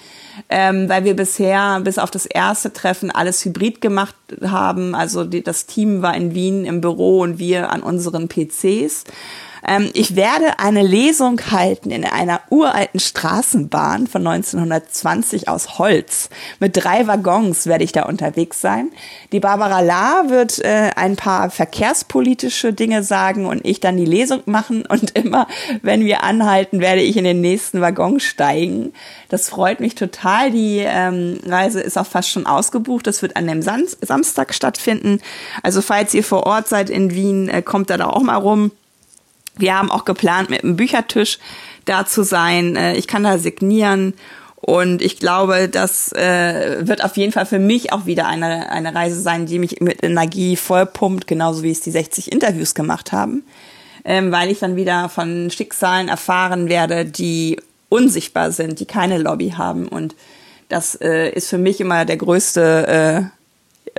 Ähm, 0.48 0.88
weil 0.88 1.04
wir 1.04 1.14
bisher 1.14 1.80
bis 1.80 1.98
auf 1.98 2.10
das 2.10 2.26
erste 2.26 2.72
Treffen 2.72 3.10
alles 3.10 3.44
hybrid 3.44 3.80
gemacht 3.80 4.14
haben. 4.42 4.94
Also 4.94 5.24
die, 5.24 5.42
das 5.42 5.66
Team 5.66 6.02
war 6.02 6.16
in 6.16 6.34
Wien 6.34 6.64
im 6.64 6.80
Büro 6.80 7.20
und 7.20 7.38
wir 7.38 7.70
an 7.70 7.82
unseren 7.82 8.28
PCs. 8.28 9.04
Ähm, 9.68 9.90
ich 9.92 10.16
werde 10.16 10.58
eine 10.58 10.82
Lesung 10.82 11.38
halten 11.50 11.90
in 11.90 12.06
einer 12.06 12.40
uralten 12.48 13.00
Straßenbahn 13.00 14.06
von 14.06 14.26
1920 14.26 15.48
aus 15.48 15.78
Holz. 15.78 16.30
Mit 16.58 16.82
drei 16.82 17.06
Waggons 17.06 17.66
werde 17.66 17.84
ich 17.84 17.92
da 17.92 18.04
unterwegs 18.04 18.62
sein. 18.62 18.90
Die 19.30 19.40
Barbara 19.40 19.80
La 19.80 20.24
wird 20.28 20.58
äh, 20.64 20.90
ein 20.96 21.16
paar 21.16 21.50
verkehrspolitische 21.50 22.72
Dinge 22.72 23.02
sagen 23.02 23.44
und 23.44 23.64
ich 23.66 23.78
dann 23.80 23.98
die 23.98 24.06
Lesung 24.06 24.40
machen. 24.46 24.86
Und 24.88 25.10
immer, 25.16 25.46
wenn 25.82 26.04
wir 26.06 26.22
anhalten, 26.22 26.80
werde 26.80 27.02
ich 27.02 27.18
in 27.18 27.24
den 27.24 27.42
nächsten 27.42 27.82
Waggon 27.82 28.20
steigen. 28.20 28.94
Das 29.28 29.50
freut 29.50 29.80
mich 29.80 29.94
total. 29.94 30.50
Die 30.50 30.78
ähm, 30.78 31.40
Reise 31.44 31.80
ist 31.80 31.98
auch 31.98 32.06
fast 32.06 32.30
schon 32.30 32.46
ausgebucht. 32.46 33.06
Das 33.06 33.20
wird 33.20 33.36
an 33.36 33.46
dem 33.46 33.60
Sam 33.60 33.84
Samstag 34.00 34.54
stattfinden. 34.54 35.20
Also 35.62 35.82
falls 35.82 36.14
ihr 36.14 36.24
vor 36.24 36.46
Ort 36.46 36.68
seid 36.68 36.88
in 36.88 37.14
Wien, 37.14 37.50
äh, 37.50 37.60
kommt 37.60 37.90
da 37.90 37.98
doch 37.98 38.14
auch 38.14 38.22
mal 38.22 38.36
rum. 38.36 38.72
Wir 39.58 39.76
haben 39.76 39.90
auch 39.90 40.04
geplant, 40.04 40.50
mit 40.50 40.64
einem 40.64 40.76
Büchertisch 40.76 41.38
da 41.84 42.06
zu 42.06 42.22
sein. 42.22 42.76
Äh, 42.76 42.96
ich 42.96 43.06
kann 43.06 43.24
da 43.24 43.38
signieren. 43.38 44.14
Und 44.60 45.02
ich 45.02 45.18
glaube, 45.18 45.68
das 45.68 46.12
äh, 46.12 46.86
wird 46.86 47.04
auf 47.04 47.16
jeden 47.16 47.32
Fall 47.32 47.46
für 47.46 47.60
mich 47.60 47.92
auch 47.92 48.06
wieder 48.06 48.26
eine, 48.26 48.70
eine 48.70 48.94
Reise 48.94 49.20
sein, 49.20 49.46
die 49.46 49.58
mich 49.58 49.80
mit 49.80 50.02
Energie 50.02 50.56
vollpumpt, 50.56 51.26
genauso 51.26 51.62
wie 51.62 51.70
es 51.70 51.80
die 51.80 51.92
60 51.92 52.32
Interviews 52.32 52.74
gemacht 52.74 53.12
haben. 53.12 53.44
Ähm, 54.04 54.32
weil 54.32 54.50
ich 54.50 54.58
dann 54.58 54.76
wieder 54.76 55.08
von 55.08 55.50
Schicksalen 55.50 56.08
erfahren 56.08 56.68
werde, 56.68 57.04
die 57.04 57.60
unsichtbar 57.88 58.52
sind, 58.52 58.80
die 58.80 58.86
keine 58.86 59.18
Lobby 59.18 59.50
haben. 59.50 59.86
Und 59.86 60.14
das 60.68 60.94
äh, 60.96 61.30
ist 61.30 61.48
für 61.48 61.58
mich 61.58 61.80
immer 61.80 62.04
der 62.04 62.16
größte 62.16 62.86
äh, 62.88 63.37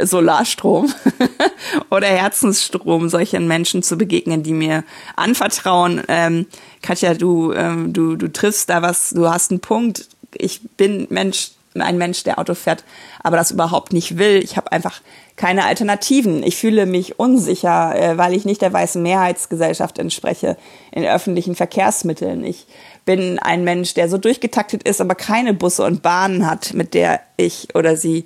Solarstrom 0.05 0.93
oder 1.89 2.07
Herzensstrom 2.07 3.09
solchen 3.09 3.47
Menschen 3.47 3.83
zu 3.83 3.97
begegnen, 3.97 4.43
die 4.43 4.53
mir 4.53 4.83
anvertrauen. 5.15 6.01
Ähm, 6.07 6.45
Katja, 6.81 7.13
du, 7.13 7.53
ähm, 7.53 7.93
du, 7.93 8.15
du 8.15 8.31
triffst 8.31 8.69
da 8.69 8.81
was, 8.81 9.09
du 9.11 9.29
hast 9.29 9.51
einen 9.51 9.59
Punkt. 9.59 10.07
Ich 10.33 10.61
bin 10.77 11.07
Mensch, 11.09 11.51
ein 11.75 11.97
Mensch, 11.97 12.23
der 12.23 12.39
Auto 12.39 12.55
fährt, 12.55 12.83
aber 13.21 13.37
das 13.37 13.51
überhaupt 13.51 13.93
nicht 13.93 14.17
will. 14.17 14.41
Ich 14.43 14.57
habe 14.57 14.71
einfach 14.71 15.01
keine 15.35 15.65
Alternativen. 15.65 16.43
Ich 16.43 16.57
fühle 16.57 16.85
mich 16.85 17.19
unsicher, 17.19 17.95
äh, 17.95 18.17
weil 18.17 18.33
ich 18.33 18.43
nicht 18.43 18.61
der 18.61 18.73
weißen 18.73 19.01
Mehrheitsgesellschaft 19.01 19.97
entspreche 19.97 20.57
in 20.91 21.05
öffentlichen 21.05 21.55
Verkehrsmitteln. 21.55 22.43
Ich 22.43 22.65
bin 23.05 23.39
ein 23.39 23.63
Mensch, 23.63 23.93
der 23.93 24.09
so 24.09 24.17
durchgetaktet 24.17 24.83
ist, 24.83 24.99
aber 24.99 25.15
keine 25.15 25.53
Busse 25.53 25.83
und 25.83 26.01
Bahnen 26.01 26.45
hat, 26.45 26.73
mit 26.73 26.93
der 26.93 27.21
ich 27.37 27.73
oder 27.73 27.95
sie 27.95 28.25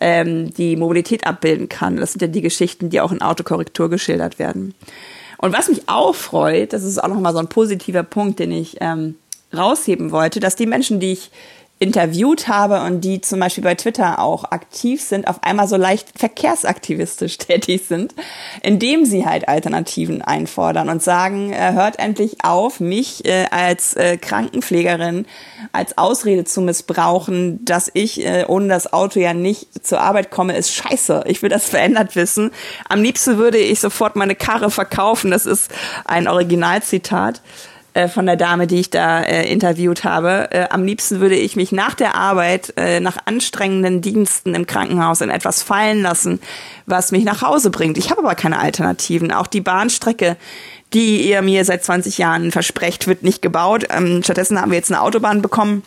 ähm, 0.00 0.54
die 0.54 0.76
Mobilität 0.76 1.26
abbilden 1.26 1.68
kann. 1.68 1.96
Das 1.96 2.12
sind 2.12 2.22
ja 2.22 2.28
die 2.28 2.42
Geschichten, 2.42 2.90
die 2.90 3.00
auch 3.00 3.12
in 3.12 3.22
Autokorrektur 3.22 3.90
geschildert 3.90 4.38
werden. 4.38 4.74
Und 5.36 5.52
was 5.52 5.68
mich 5.68 5.88
auch 5.88 6.14
freut, 6.14 6.72
das 6.72 6.82
ist 6.82 6.98
auch 6.98 7.08
nochmal 7.08 7.32
so 7.32 7.38
ein 7.38 7.48
positiver 7.48 8.02
Punkt, 8.02 8.38
den 8.40 8.52
ich 8.52 8.78
ähm, 8.80 9.16
rausheben 9.54 10.10
wollte, 10.10 10.40
dass 10.40 10.56
die 10.56 10.66
Menschen, 10.66 10.98
die 11.00 11.12
ich 11.12 11.30
interviewt 11.80 12.48
habe 12.48 12.82
und 12.82 13.02
die 13.02 13.20
zum 13.20 13.38
Beispiel 13.38 13.62
bei 13.62 13.76
Twitter 13.76 14.18
auch 14.18 14.44
aktiv 14.44 15.00
sind, 15.00 15.28
auf 15.28 15.42
einmal 15.44 15.68
so 15.68 15.76
leicht 15.76 16.18
verkehrsaktivistisch 16.18 17.38
tätig 17.38 17.82
sind, 17.86 18.14
indem 18.62 19.04
sie 19.04 19.26
halt 19.26 19.48
Alternativen 19.48 20.22
einfordern 20.22 20.88
und 20.88 21.02
sagen, 21.02 21.52
äh, 21.52 21.72
hört 21.72 21.98
endlich 21.98 22.38
auf, 22.42 22.80
mich 22.80 23.24
äh, 23.24 23.46
als 23.50 23.94
äh, 23.94 24.16
Krankenpflegerin 24.16 25.26
als 25.72 25.98
Ausrede 25.98 26.44
zu 26.44 26.60
missbrauchen, 26.60 27.64
dass 27.64 27.90
ich 27.92 28.24
ohne 28.46 28.68
das 28.68 28.92
Auto 28.92 29.18
ja 29.18 29.34
nicht 29.34 29.84
zur 29.84 30.00
Arbeit 30.00 30.30
komme, 30.30 30.56
ist 30.56 30.72
scheiße. 30.72 31.24
Ich 31.26 31.42
will 31.42 31.50
das 31.50 31.66
verändert 31.66 32.14
wissen. 32.16 32.52
Am 32.88 33.02
liebsten 33.02 33.38
würde 33.38 33.58
ich 33.58 33.80
sofort 33.80 34.16
meine 34.16 34.36
Karre 34.36 34.70
verkaufen. 34.70 35.30
Das 35.30 35.46
ist 35.46 35.70
ein 36.04 36.28
Originalzitat. 36.28 37.42
Äh, 37.98 38.06
von 38.06 38.26
der 38.26 38.36
Dame, 38.36 38.68
die 38.68 38.78
ich 38.78 38.90
da 38.90 39.22
äh, 39.22 39.50
interviewt 39.50 40.04
habe. 40.04 40.52
Äh, 40.52 40.68
am 40.70 40.84
liebsten 40.84 41.18
würde 41.18 41.34
ich 41.34 41.56
mich 41.56 41.72
nach 41.72 41.94
der 41.94 42.14
Arbeit, 42.14 42.72
äh, 42.76 43.00
nach 43.00 43.16
anstrengenden 43.24 44.02
Diensten 44.02 44.54
im 44.54 44.66
Krankenhaus 44.66 45.20
in 45.20 45.30
etwas 45.30 45.64
fallen 45.64 46.02
lassen, 46.02 46.38
was 46.86 47.10
mich 47.10 47.24
nach 47.24 47.42
Hause 47.42 47.70
bringt. 47.70 47.98
Ich 47.98 48.12
habe 48.12 48.20
aber 48.20 48.36
keine 48.36 48.60
Alternativen. 48.60 49.32
Auch 49.32 49.48
die 49.48 49.60
Bahnstrecke, 49.60 50.36
die 50.94 51.28
ihr 51.28 51.42
mir 51.42 51.64
seit 51.64 51.82
20 51.82 52.18
Jahren 52.18 52.52
versprecht, 52.52 53.08
wird 53.08 53.24
nicht 53.24 53.42
gebaut. 53.42 53.88
Ähm, 53.90 54.22
stattdessen 54.22 54.60
haben 54.60 54.70
wir 54.70 54.78
jetzt 54.78 54.92
eine 54.92 55.02
Autobahn 55.02 55.42
bekommen 55.42 55.82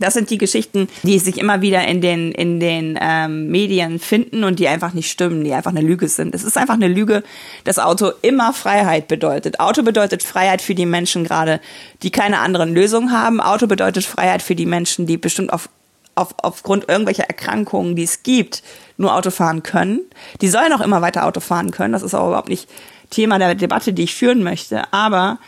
das 0.00 0.14
sind 0.14 0.30
die 0.30 0.38
Geschichten, 0.38 0.88
die 1.02 1.18
sich 1.18 1.38
immer 1.38 1.60
wieder 1.60 1.86
in 1.86 2.00
den, 2.00 2.32
in 2.32 2.58
den 2.58 2.98
ähm, 3.00 3.48
Medien 3.48 3.98
finden 3.98 4.44
und 4.44 4.58
die 4.58 4.66
einfach 4.66 4.94
nicht 4.94 5.10
stimmen, 5.10 5.44
die 5.44 5.52
einfach 5.52 5.70
eine 5.70 5.82
Lüge 5.82 6.08
sind. 6.08 6.34
Es 6.34 6.42
ist 6.42 6.56
einfach 6.56 6.74
eine 6.74 6.88
Lüge, 6.88 7.22
dass 7.64 7.78
Auto 7.78 8.10
immer 8.22 8.52
Freiheit 8.52 9.08
bedeutet. 9.08 9.60
Auto 9.60 9.82
bedeutet 9.82 10.22
Freiheit 10.22 10.62
für 10.62 10.74
die 10.74 10.86
Menschen 10.86 11.22
gerade, 11.22 11.60
die 12.02 12.10
keine 12.10 12.38
anderen 12.38 12.74
Lösungen 12.74 13.12
haben. 13.12 13.40
Auto 13.40 13.66
bedeutet 13.66 14.04
Freiheit 14.04 14.42
für 14.42 14.54
die 14.54 14.66
Menschen, 14.66 15.06
die 15.06 15.18
bestimmt 15.18 15.52
auf, 15.52 15.68
auf, 16.14 16.34
aufgrund 16.38 16.88
irgendwelcher 16.88 17.24
Erkrankungen, 17.24 17.94
die 17.94 18.04
es 18.04 18.22
gibt, 18.22 18.62
nur 18.96 19.14
Auto 19.14 19.30
fahren 19.30 19.62
können. 19.62 20.00
Die 20.40 20.48
sollen 20.48 20.72
auch 20.72 20.80
immer 20.80 21.02
weiter 21.02 21.26
Auto 21.26 21.40
fahren 21.40 21.70
können. 21.70 21.92
Das 21.92 22.02
ist 22.02 22.14
auch 22.14 22.28
überhaupt 22.28 22.48
nicht 22.48 22.68
Thema 23.10 23.38
der 23.38 23.54
Debatte, 23.54 23.92
die 23.92 24.04
ich 24.04 24.14
führen 24.14 24.42
möchte. 24.42 24.90
Aber 24.92 25.38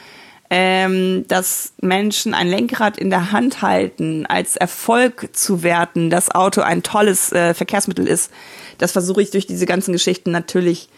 ähm, 0.55 1.25
dass 1.29 1.73
Menschen 1.81 2.35
ein 2.35 2.47
Lenkrad 2.47 2.99
in 2.99 3.09
der 3.09 3.33
Hand 3.33 3.62
halten, 3.62 4.27
als 4.27 4.55
Erfolg 4.55 5.31
zu 5.33 5.62
werten, 5.62 6.11
dass 6.11 6.31
Auto 6.31 6.61
ein 6.61 6.83
tolles 6.83 7.33
äh, 7.33 7.55
Verkehrsmittel 7.55 8.07
ist, 8.07 8.31
das 8.77 8.93
versuche 8.93 9.23
ich 9.23 9.31
durch 9.31 9.47
diese 9.47 9.65
ganzen 9.65 9.93
Geschichten 9.93 10.31
natürlich 10.31 10.91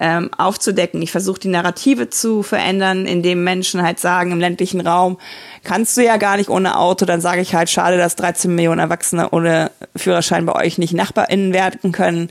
ähm, 0.00 0.30
aufzudecken. 0.36 1.00
Ich 1.02 1.12
versuche 1.12 1.38
die 1.38 1.46
Narrative 1.46 2.10
zu 2.10 2.42
verändern, 2.42 3.06
indem 3.06 3.44
Menschen 3.44 3.80
halt 3.80 4.00
sagen, 4.00 4.32
im 4.32 4.40
ländlichen 4.40 4.80
Raum 4.80 5.18
kannst 5.62 5.96
du 5.96 6.02
ja 6.02 6.16
gar 6.16 6.36
nicht 6.36 6.50
ohne 6.50 6.76
Auto. 6.76 7.04
Dann 7.04 7.20
sage 7.20 7.42
ich 7.42 7.54
halt, 7.54 7.70
schade, 7.70 7.98
dass 7.98 8.16
13 8.16 8.52
Millionen 8.52 8.80
Erwachsene 8.80 9.30
ohne 9.30 9.70
Führerschein 9.94 10.46
bei 10.46 10.56
euch 10.56 10.78
nicht 10.78 10.94
NachbarInnen 10.94 11.52
werden 11.52 11.92
können, 11.92 12.28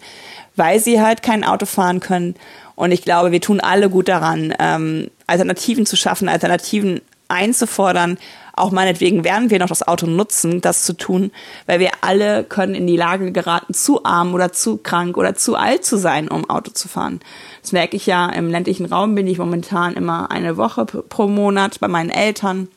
weil 0.58 0.82
sie 0.82 1.02
halt 1.02 1.24
kein 1.24 1.46
Auto 1.46 1.66
fahren 1.66 2.02
können. 2.02 2.36
Und 2.76 2.92
ich 2.92 3.04
glaube, 3.04 3.32
wir 3.32 3.40
tun 3.40 3.62
alle 3.62 3.90
gut 3.90 4.10
daran, 4.10 4.54
ähm, 4.60 5.10
Alternativen 5.28 5.86
zu 5.86 5.96
schaffen, 5.96 6.30
Alternativen 6.30 7.02
einzufordern, 7.28 8.18
auch 8.54 8.72
meinetwegen 8.72 9.26
werden 9.26 9.50
wir 9.50 9.60
noch 9.60 9.68
das 9.68 9.86
Auto 9.86 10.08
nutzen, 10.08 10.62
das 10.62 10.86
zu 10.86 10.94
tun, 10.94 11.32
weil 11.66 11.80
wir 11.80 11.92
alle 12.02 12.46
können 12.46 12.74
in 12.74 12.88
die 12.88 12.96
Lage 12.96 13.34
geraten, 13.34 13.74
zu 13.74 14.06
arm 14.06 14.34
oder 14.34 14.54
zu 14.54 14.78
krank 14.78 15.18
oder 15.18 15.36
zu 15.36 15.56
alt 15.56 15.84
zu 15.84 15.98
sein, 15.98 16.30
um 16.30 16.50
Auto 16.50 16.72
zu 16.72 16.88
fahren. 16.88 17.20
Das 17.62 17.74
merke 17.74 17.98
ich 17.98 18.06
ja 18.06 18.30
im 18.30 18.50
ländlichen 18.50 18.86
Raum, 18.86 19.14
bin 19.14 19.28
ich 19.28 19.40
momentan 19.40 19.96
immer 19.96 20.32
eine 20.32 20.56
Woche 20.56 20.86
pro 20.86 21.28
Monat 21.28 21.80
bei 21.82 21.90
meinen 21.90 22.10
Eltern 22.10 22.70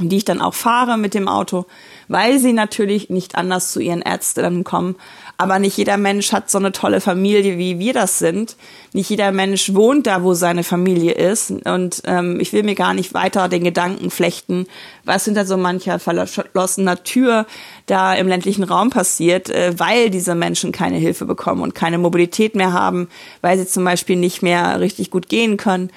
die 0.00 0.18
ich 0.18 0.24
dann 0.24 0.40
auch 0.40 0.54
fahre 0.54 0.96
mit 0.96 1.14
dem 1.14 1.26
Auto, 1.26 1.66
weil 2.06 2.38
sie 2.38 2.52
natürlich 2.52 3.10
nicht 3.10 3.34
anders 3.34 3.72
zu 3.72 3.80
ihren 3.80 4.02
Ärzten 4.02 4.62
kommen. 4.62 4.96
Aber 5.40 5.60
nicht 5.60 5.76
jeder 5.76 5.96
Mensch 5.98 6.32
hat 6.32 6.50
so 6.50 6.58
eine 6.58 6.72
tolle 6.72 7.00
Familie, 7.00 7.58
wie 7.58 7.78
wir 7.78 7.92
das 7.92 8.18
sind. 8.18 8.56
Nicht 8.92 9.08
jeder 9.08 9.30
Mensch 9.30 9.72
wohnt 9.72 10.08
da, 10.08 10.24
wo 10.24 10.34
seine 10.34 10.64
Familie 10.64 11.12
ist. 11.12 11.52
Und 11.64 12.02
ähm, 12.06 12.40
ich 12.40 12.52
will 12.52 12.64
mir 12.64 12.74
gar 12.74 12.92
nicht 12.92 13.14
weiter 13.14 13.48
den 13.48 13.62
Gedanken 13.62 14.10
flechten, 14.10 14.66
was 15.04 15.26
hinter 15.26 15.46
so 15.46 15.56
mancher 15.56 16.00
verschlossener 16.00 17.04
Tür 17.04 17.46
da 17.86 18.14
im 18.14 18.26
ländlichen 18.26 18.64
Raum 18.64 18.90
passiert, 18.90 19.48
äh, 19.48 19.78
weil 19.78 20.10
diese 20.10 20.34
Menschen 20.34 20.72
keine 20.72 20.96
Hilfe 20.96 21.24
bekommen 21.24 21.62
und 21.62 21.72
keine 21.72 21.98
Mobilität 21.98 22.56
mehr 22.56 22.72
haben, 22.72 23.08
weil 23.40 23.56
sie 23.58 23.66
zum 23.68 23.84
Beispiel 23.84 24.16
nicht 24.16 24.42
mehr 24.42 24.80
richtig 24.80 25.12
gut 25.12 25.28
gehen 25.28 25.56
können 25.56 25.90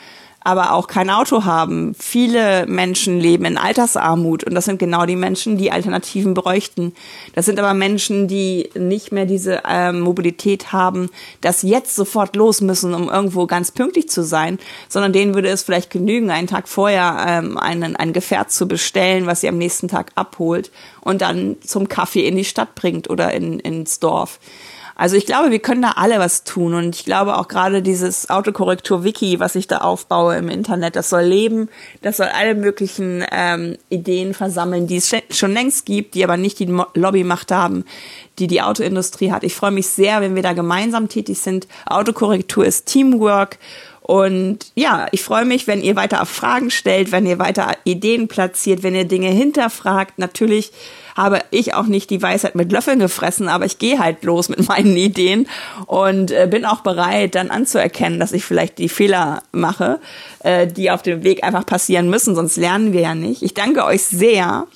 aber 0.43 0.73
auch 0.73 0.87
kein 0.87 1.09
Auto 1.09 1.45
haben. 1.45 1.93
Viele 1.97 2.65
Menschen 2.65 3.19
leben 3.19 3.45
in 3.45 3.57
Altersarmut 3.57 4.43
und 4.43 4.55
das 4.55 4.65
sind 4.65 4.79
genau 4.79 5.05
die 5.05 5.15
Menschen, 5.15 5.57
die 5.57 5.71
Alternativen 5.71 6.33
bräuchten. 6.33 6.93
Das 7.33 7.45
sind 7.45 7.59
aber 7.59 7.73
Menschen, 7.75 8.27
die 8.27 8.69
nicht 8.75 9.11
mehr 9.11 9.25
diese 9.25 9.61
ähm, 9.67 10.01
Mobilität 10.01 10.73
haben, 10.73 11.09
dass 11.41 11.61
jetzt 11.61 11.95
sofort 11.95 12.35
los 12.35 12.61
müssen, 12.61 12.93
um 12.95 13.07
irgendwo 13.07 13.45
ganz 13.45 13.71
pünktlich 13.71 14.09
zu 14.09 14.23
sein, 14.23 14.57
sondern 14.89 15.13
denen 15.13 15.35
würde 15.35 15.49
es 15.49 15.61
vielleicht 15.61 15.91
genügen, 15.91 16.31
einen 16.31 16.47
Tag 16.47 16.67
vorher 16.67 17.23
ähm, 17.27 17.57
einen, 17.57 17.95
ein 17.95 18.11
Gefährt 18.11 18.51
zu 18.51 18.67
bestellen, 18.67 19.27
was 19.27 19.41
sie 19.41 19.47
am 19.47 19.59
nächsten 19.59 19.87
Tag 19.87 20.11
abholt 20.15 20.71
und 21.01 21.21
dann 21.21 21.57
zum 21.61 21.87
Kaffee 21.87 22.27
in 22.27 22.35
die 22.35 22.45
Stadt 22.45 22.73
bringt 22.73 23.09
oder 23.09 23.31
in, 23.31 23.59
ins 23.59 23.99
Dorf. 23.99 24.39
Also 25.01 25.15
ich 25.15 25.25
glaube, 25.25 25.49
wir 25.49 25.57
können 25.57 25.81
da 25.81 25.93
alle 25.95 26.19
was 26.19 26.43
tun 26.43 26.75
und 26.75 26.95
ich 26.95 27.05
glaube 27.05 27.35
auch 27.39 27.47
gerade 27.47 27.81
dieses 27.81 28.29
Autokorrektur-Wiki, 28.29 29.39
was 29.39 29.55
ich 29.55 29.65
da 29.65 29.79
aufbaue 29.79 30.37
im 30.37 30.47
Internet, 30.47 30.95
das 30.95 31.09
soll 31.09 31.23
leben, 31.23 31.69
das 32.03 32.17
soll 32.17 32.27
alle 32.27 32.53
möglichen 32.53 33.25
ähm, 33.31 33.79
Ideen 33.89 34.35
versammeln, 34.35 34.85
die 34.85 34.97
es 34.97 35.11
schon 35.31 35.53
längst 35.53 35.87
gibt, 35.87 36.13
die 36.13 36.23
aber 36.23 36.37
nicht 36.37 36.59
die 36.59 36.71
Lobbymacht 36.93 37.51
haben, 37.51 37.83
die 38.37 38.45
die 38.45 38.61
Autoindustrie 38.61 39.31
hat. 39.31 39.43
Ich 39.43 39.55
freue 39.55 39.71
mich 39.71 39.87
sehr, 39.87 40.21
wenn 40.21 40.35
wir 40.35 40.43
da 40.43 40.53
gemeinsam 40.53 41.09
tätig 41.09 41.39
sind. 41.39 41.67
Autokorrektur 41.87 42.63
ist 42.63 42.85
Teamwork 42.85 43.57
und 44.01 44.59
ja, 44.75 45.07
ich 45.11 45.23
freue 45.23 45.45
mich, 45.45 45.67
wenn 45.67 45.81
ihr 45.81 45.95
weiter 45.95 46.25
Fragen 46.25 46.71
stellt, 46.71 47.11
wenn 47.11 47.27
ihr 47.27 47.37
weiter 47.37 47.73
Ideen 47.83 48.27
platziert, 48.27 48.81
wenn 48.81 48.95
ihr 48.95 49.05
Dinge 49.05 49.29
hinterfragt. 49.29 50.17
Natürlich 50.17 50.71
habe 51.15 51.41
ich 51.51 51.75
auch 51.75 51.85
nicht 51.85 52.09
die 52.09 52.21
Weisheit 52.21 52.55
mit 52.55 52.71
Löffeln 52.71 52.99
gefressen, 52.99 53.47
aber 53.47 53.65
ich 53.65 53.77
gehe 53.77 53.99
halt 53.99 54.23
los 54.23 54.49
mit 54.49 54.67
meinen 54.67 54.97
Ideen 54.97 55.47
und 55.85 56.31
äh, 56.31 56.47
bin 56.49 56.65
auch 56.65 56.81
bereit, 56.81 57.35
dann 57.35 57.51
anzuerkennen, 57.51 58.19
dass 58.19 58.31
ich 58.31 58.43
vielleicht 58.43 58.79
die 58.79 58.89
Fehler 58.89 59.43
mache, 59.51 59.99
äh, 60.39 60.65
die 60.65 60.89
auf 60.89 61.03
dem 61.03 61.23
Weg 61.23 61.43
einfach 61.43 61.65
passieren 61.65 62.09
müssen, 62.09 62.33
sonst 62.33 62.57
lernen 62.57 62.93
wir 62.93 63.01
ja 63.01 63.15
nicht. 63.15 63.43
Ich 63.43 63.53
danke 63.53 63.85
euch 63.85 64.03
sehr 64.03 64.67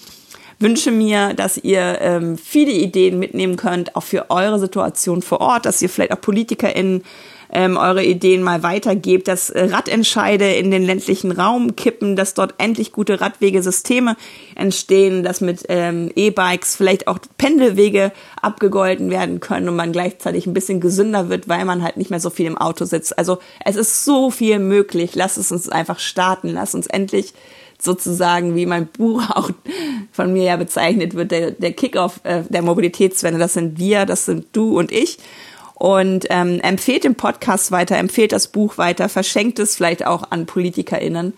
wünsche 0.58 0.90
mir, 0.90 1.34
dass 1.34 1.58
ihr 1.58 1.98
ähm, 2.00 2.38
viele 2.38 2.72
Ideen 2.72 3.20
mitnehmen 3.20 3.58
könnt, 3.58 3.96
auch 3.96 4.04
für 4.04 4.30
eure 4.30 4.58
Situation 4.58 5.22
vor 5.22 5.42
Ort, 5.42 5.66
dass 5.66 5.82
ihr 5.82 5.90
vielleicht 5.90 6.14
auch 6.14 6.22
PolitikerInnen 6.22 7.04
ähm, 7.52 7.78
eure 7.78 8.04
Ideen 8.04 8.44
mal 8.44 8.64
weitergebt, 8.64 9.28
dass 9.28 9.50
äh, 9.50 9.66
Radentscheide 9.66 10.54
in 10.54 10.72
den 10.72 10.84
ländlichen 10.84 11.32
Raum 11.32 11.76
kippen, 11.76 12.16
dass 12.16 12.34
dort 12.34 12.56
endlich 12.58 12.92
gute 12.92 13.22
Radwegesysteme 13.22 14.16
entstehen, 14.56 15.24
dass 15.24 15.42
mit 15.42 15.66
ähm, 15.70 16.12
E-Bikes 16.16 16.76
vielleicht 16.76 17.08
auch 17.08 17.20
Pendelwege 17.38 18.12
abgegolten 18.42 19.10
werden 19.10 19.40
können 19.40 19.70
und 19.70 19.76
man 19.76 19.92
gleichzeitig 19.92 20.46
ein 20.48 20.54
bisschen 20.54 20.80
gesünder 20.80 21.30
wird, 21.30 21.48
weil 21.48 21.66
man 21.66 21.84
halt 21.84 21.98
nicht 21.98 22.10
mehr 22.10 22.20
so 22.20 22.30
viel 22.30 22.46
im 22.46 22.58
Auto 22.58 22.86
sitzt. 22.86 23.18
Also 23.18 23.40
es 23.64 23.76
ist 23.76 24.06
so 24.06 24.32
viel 24.32 24.60
möglich. 24.60 25.16
Lass 25.16 25.38
es 25.38 25.52
uns 25.52 25.70
einfach 25.70 26.00
starten. 26.00 26.50
Lass 26.50 26.76
uns 26.76 26.88
endlich 26.88 27.34
sozusagen, 27.82 28.56
wie 28.56 28.66
mein 28.66 28.88
Buch 28.88 29.24
auch 29.30 29.50
von 30.12 30.34
mir 30.34 30.44
ja 30.44 30.58
bezeichnet 30.58 31.16
wird, 31.16 31.32
der, 31.32 31.52
der 31.52 31.74
Kickoff 31.74 32.20
äh, 32.24 32.44
der 32.50 32.62
Mobilitätswende. 32.62 33.40
Das 33.40 33.54
sind 33.54 33.80
wir, 33.80 34.06
das 34.06 34.26
sind 34.26 34.48
du 34.54 34.78
und 34.78 34.92
ich. 34.92 35.18
Und 35.76 36.26
ähm, 36.30 36.62
empfehlt 36.62 37.04
den 37.04 37.16
Podcast 37.16 37.72
weiter, 37.72 37.98
empfehlt 37.98 38.32
das 38.32 38.48
Buch 38.48 38.78
weiter, 38.78 39.10
verschenkt 39.10 39.60
es 39.60 39.76
vielleicht 39.76 40.08
auch 40.08 40.32
an 40.32 40.46
PolitikerInnen, 40.46 41.34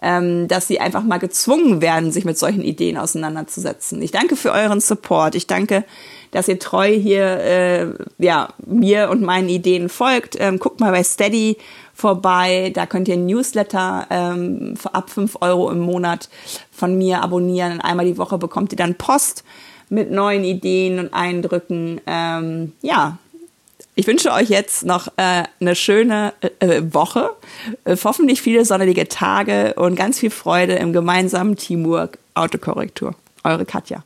ähm, 0.00 0.46
dass 0.48 0.68
sie 0.68 0.80
einfach 0.80 1.02
mal 1.02 1.18
gezwungen 1.18 1.82
werden, 1.82 2.12
sich 2.12 2.24
mit 2.24 2.38
solchen 2.38 2.62
Ideen 2.62 2.96
auseinanderzusetzen. 2.96 4.00
Ich 4.00 4.12
danke 4.12 4.36
für 4.36 4.52
euren 4.52 4.80
Support. 4.80 5.34
Ich 5.34 5.48
danke, 5.48 5.84
dass 6.30 6.46
ihr 6.46 6.60
treu 6.60 6.88
hier 6.88 7.24
äh, 7.40 7.86
ja, 8.18 8.50
mir 8.64 9.10
und 9.10 9.22
meinen 9.22 9.48
Ideen 9.48 9.88
folgt. 9.88 10.36
Ähm, 10.38 10.60
guckt 10.60 10.78
mal 10.78 10.92
bei 10.92 11.02
Steady 11.02 11.58
vorbei. 11.92 12.70
Da 12.74 12.86
könnt 12.86 13.08
ihr 13.08 13.14
ein 13.14 13.26
Newsletter 13.26 14.06
ähm, 14.08 14.74
ab 14.92 15.10
fünf 15.10 15.36
Euro 15.40 15.70
im 15.70 15.80
Monat 15.80 16.28
von 16.70 16.96
mir 16.96 17.22
abonnieren. 17.22 17.80
Einmal 17.80 18.06
die 18.06 18.18
Woche 18.18 18.38
bekommt 18.38 18.72
ihr 18.72 18.78
dann 18.78 18.94
Post 18.94 19.44
mit 19.88 20.12
neuen 20.12 20.44
Ideen 20.44 21.00
und 21.00 21.12
Eindrücken. 21.12 22.00
Ähm, 22.06 22.72
ja, 22.80 23.18
ich 23.94 24.06
wünsche 24.06 24.32
euch 24.32 24.48
jetzt 24.48 24.84
noch 24.84 25.08
äh, 25.16 25.44
eine 25.60 25.74
schöne 25.74 26.32
äh, 26.60 26.82
Woche, 26.90 27.30
äh, 27.84 27.96
hoffentlich 28.02 28.40
viele 28.40 28.64
sonnige 28.64 29.08
Tage 29.08 29.74
und 29.74 29.96
ganz 29.96 30.18
viel 30.18 30.30
Freude 30.30 30.74
im 30.74 30.92
gemeinsamen 30.92 31.56
Teamwork 31.56 32.18
Autokorrektur. 32.34 33.14
Eure 33.44 33.64
Katja. 33.64 34.04